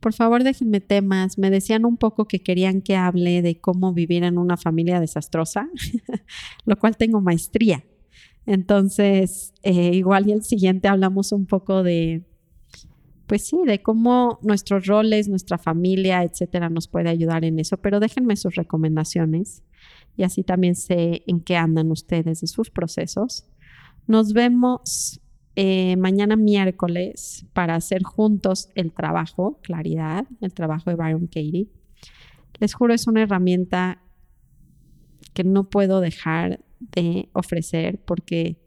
Por 0.00 0.14
favor, 0.14 0.42
déjenme 0.42 0.80
temas. 0.80 1.38
Me 1.38 1.50
decían 1.50 1.84
un 1.84 1.96
poco 1.96 2.26
que 2.26 2.40
querían 2.40 2.80
que 2.80 2.96
hable 2.96 3.42
de 3.42 3.60
cómo 3.60 3.92
vivir 3.92 4.24
en 4.24 4.38
una 4.38 4.56
familia 4.56 4.98
desastrosa, 4.98 5.68
lo 6.64 6.78
cual 6.78 6.96
tengo 6.96 7.20
maestría. 7.20 7.84
Entonces, 8.46 9.52
eh, 9.62 9.94
igual 9.94 10.28
y 10.28 10.32
el 10.32 10.42
siguiente 10.42 10.88
hablamos 10.88 11.32
un 11.32 11.46
poco 11.46 11.82
de, 11.82 12.24
pues 13.26 13.46
sí, 13.46 13.58
de 13.66 13.82
cómo 13.82 14.38
nuestros 14.42 14.86
roles, 14.86 15.28
nuestra 15.28 15.58
familia, 15.58 16.22
etcétera, 16.22 16.70
nos 16.70 16.88
puede 16.88 17.10
ayudar 17.10 17.44
en 17.44 17.58
eso. 17.58 17.76
Pero 17.76 18.00
déjenme 18.00 18.36
sus 18.36 18.54
recomendaciones 18.54 19.62
y 20.16 20.24
así 20.24 20.42
también 20.42 20.74
sé 20.74 21.22
en 21.26 21.40
qué 21.40 21.56
andan 21.56 21.90
ustedes 21.90 22.40
de 22.40 22.46
sus 22.46 22.70
procesos. 22.70 23.46
Nos 24.06 24.32
vemos 24.32 25.20
eh, 25.56 25.96
mañana 25.96 26.36
miércoles 26.36 27.44
para 27.52 27.74
hacer 27.74 28.02
juntos 28.02 28.70
el 28.74 28.92
trabajo, 28.92 29.58
claridad, 29.62 30.26
el 30.40 30.54
trabajo 30.54 30.90
de 30.90 30.96
Byron 30.96 31.26
Katie. 31.26 31.68
Les 32.60 32.74
juro, 32.74 32.94
es 32.94 33.06
una 33.06 33.22
herramienta 33.22 34.02
que 35.34 35.44
no 35.44 35.68
puedo 35.68 36.00
dejar 36.00 36.60
de 36.78 37.28
ofrecer 37.32 38.00
porque, 38.04 38.58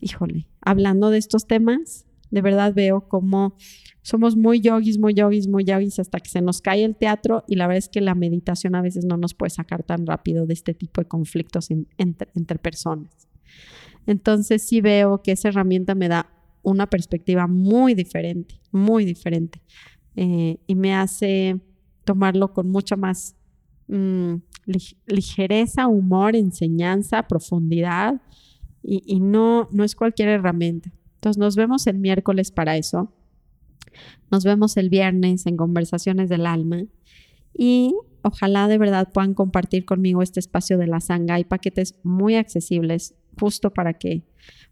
híjole, 0.00 0.46
hablando 0.60 1.10
de 1.10 1.18
estos 1.18 1.46
temas, 1.46 2.06
de 2.30 2.42
verdad 2.42 2.72
veo 2.74 3.08
como 3.08 3.56
somos 4.02 4.36
muy 4.36 4.60
yogis, 4.60 4.98
muy 4.98 5.14
yogis, 5.14 5.48
muy 5.48 5.64
yogis 5.64 5.98
hasta 5.98 6.20
que 6.20 6.30
se 6.30 6.40
nos 6.40 6.60
cae 6.62 6.84
el 6.84 6.96
teatro 6.96 7.44
y 7.46 7.56
la 7.56 7.66
verdad 7.66 7.78
es 7.78 7.88
que 7.88 8.00
la 8.00 8.14
meditación 8.14 8.74
a 8.74 8.82
veces 8.82 9.04
no 9.04 9.16
nos 9.16 9.34
puede 9.34 9.50
sacar 9.50 9.82
tan 9.82 10.06
rápido 10.06 10.46
de 10.46 10.54
este 10.54 10.72
tipo 10.72 11.00
de 11.00 11.08
conflictos 11.08 11.68
entre 11.98 12.58
personas. 12.58 13.28
Entonces 14.06 14.62
sí 14.66 14.80
veo 14.80 15.22
que 15.22 15.32
esa 15.32 15.48
herramienta 15.48 15.94
me 15.94 16.08
da 16.08 16.30
una 16.62 16.88
perspectiva 16.88 17.46
muy 17.46 17.94
diferente, 17.94 18.60
muy 18.70 19.04
diferente. 19.04 19.62
Eh, 20.16 20.58
y 20.66 20.74
me 20.74 20.94
hace 20.94 21.60
tomarlo 22.04 22.52
con 22.52 22.70
mucha 22.70 22.96
más 22.96 23.36
mm, 23.88 24.34
ligereza, 25.06 25.86
humor, 25.86 26.36
enseñanza, 26.36 27.26
profundidad. 27.28 28.20
Y, 28.82 29.20
no, 29.20 29.68
no 29.72 29.84
es 29.84 29.94
cualquier 29.94 30.28
herramienta. 30.30 30.90
Entonces 31.16 31.38
nos 31.38 31.54
vemos 31.54 31.86
el 31.86 31.98
miércoles 31.98 32.50
para 32.50 32.78
eso. 32.78 33.12
Nos 34.30 34.44
vemos 34.44 34.76
el 34.78 34.88
viernes 34.88 35.46
en 35.46 35.56
Conversaciones 35.58 36.30
del 36.30 36.46
Alma 36.46 36.84
y 37.52 37.94
ojalá 38.22 38.68
de 38.68 38.78
verdad 38.78 39.10
puedan 39.12 39.34
compartir 39.34 39.84
conmigo 39.84 40.22
este 40.22 40.40
espacio 40.40 40.78
de 40.78 40.86
la 40.86 41.00
sanga. 41.00 41.34
Hay 41.34 41.44
paquetes 41.44 41.98
muy 42.02 42.36
accesibles 42.36 43.14
justo 43.40 43.70
para 43.70 43.94
que 43.94 44.22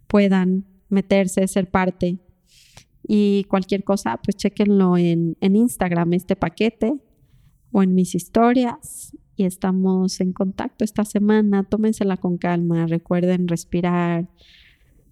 puedan 0.06 0.66
meterse, 0.88 1.48
ser 1.48 1.70
parte. 1.70 2.18
Y 3.06 3.44
cualquier 3.44 3.84
cosa, 3.84 4.20
pues 4.22 4.36
chequenlo 4.36 4.96
en, 4.96 5.36
en 5.40 5.56
Instagram, 5.56 6.12
este 6.12 6.36
paquete, 6.36 7.00
o 7.72 7.82
en 7.82 7.94
mis 7.94 8.14
historias. 8.14 9.16
Y 9.36 9.44
estamos 9.44 10.20
en 10.20 10.32
contacto 10.32 10.84
esta 10.84 11.04
semana. 11.04 11.64
Tómensela 11.64 12.16
con 12.16 12.38
calma. 12.38 12.86
Recuerden 12.86 13.48
respirar. 13.48 14.28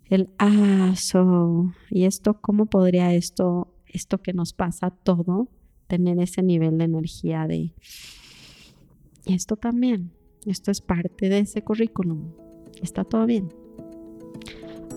El 0.08 0.30
aso. 0.38 1.72
Y 1.90 2.04
esto, 2.04 2.40
¿cómo 2.40 2.66
podría 2.66 3.14
esto, 3.14 3.74
esto 3.86 4.18
que 4.18 4.32
nos 4.32 4.52
pasa 4.52 4.90
todo, 4.90 5.48
tener 5.86 6.20
ese 6.20 6.42
nivel 6.42 6.78
de 6.78 6.84
energía 6.84 7.46
de... 7.46 7.72
Y 9.24 9.34
esto 9.34 9.56
también. 9.56 10.12
Esto 10.44 10.70
es 10.70 10.80
parte 10.80 11.28
de 11.28 11.40
ese 11.40 11.62
currículum. 11.62 12.45
Está 12.82 13.04
todo 13.04 13.26
bien. 13.26 13.48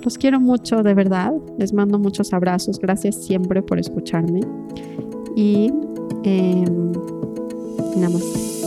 Los 0.04 0.18
quiero 0.18 0.40
mucho, 0.40 0.82
de 0.84 0.94
verdad. 0.94 1.34
Les 1.58 1.74
mando 1.74 2.00
muchos 2.00 2.34
abrazos. 2.34 2.80
Gracias 2.80 3.24
siempre 3.24 3.62
por 3.62 3.80
escucharme. 3.80 4.42
Y 5.36 5.72
eh, 6.24 6.66
namaste. 7.98 8.59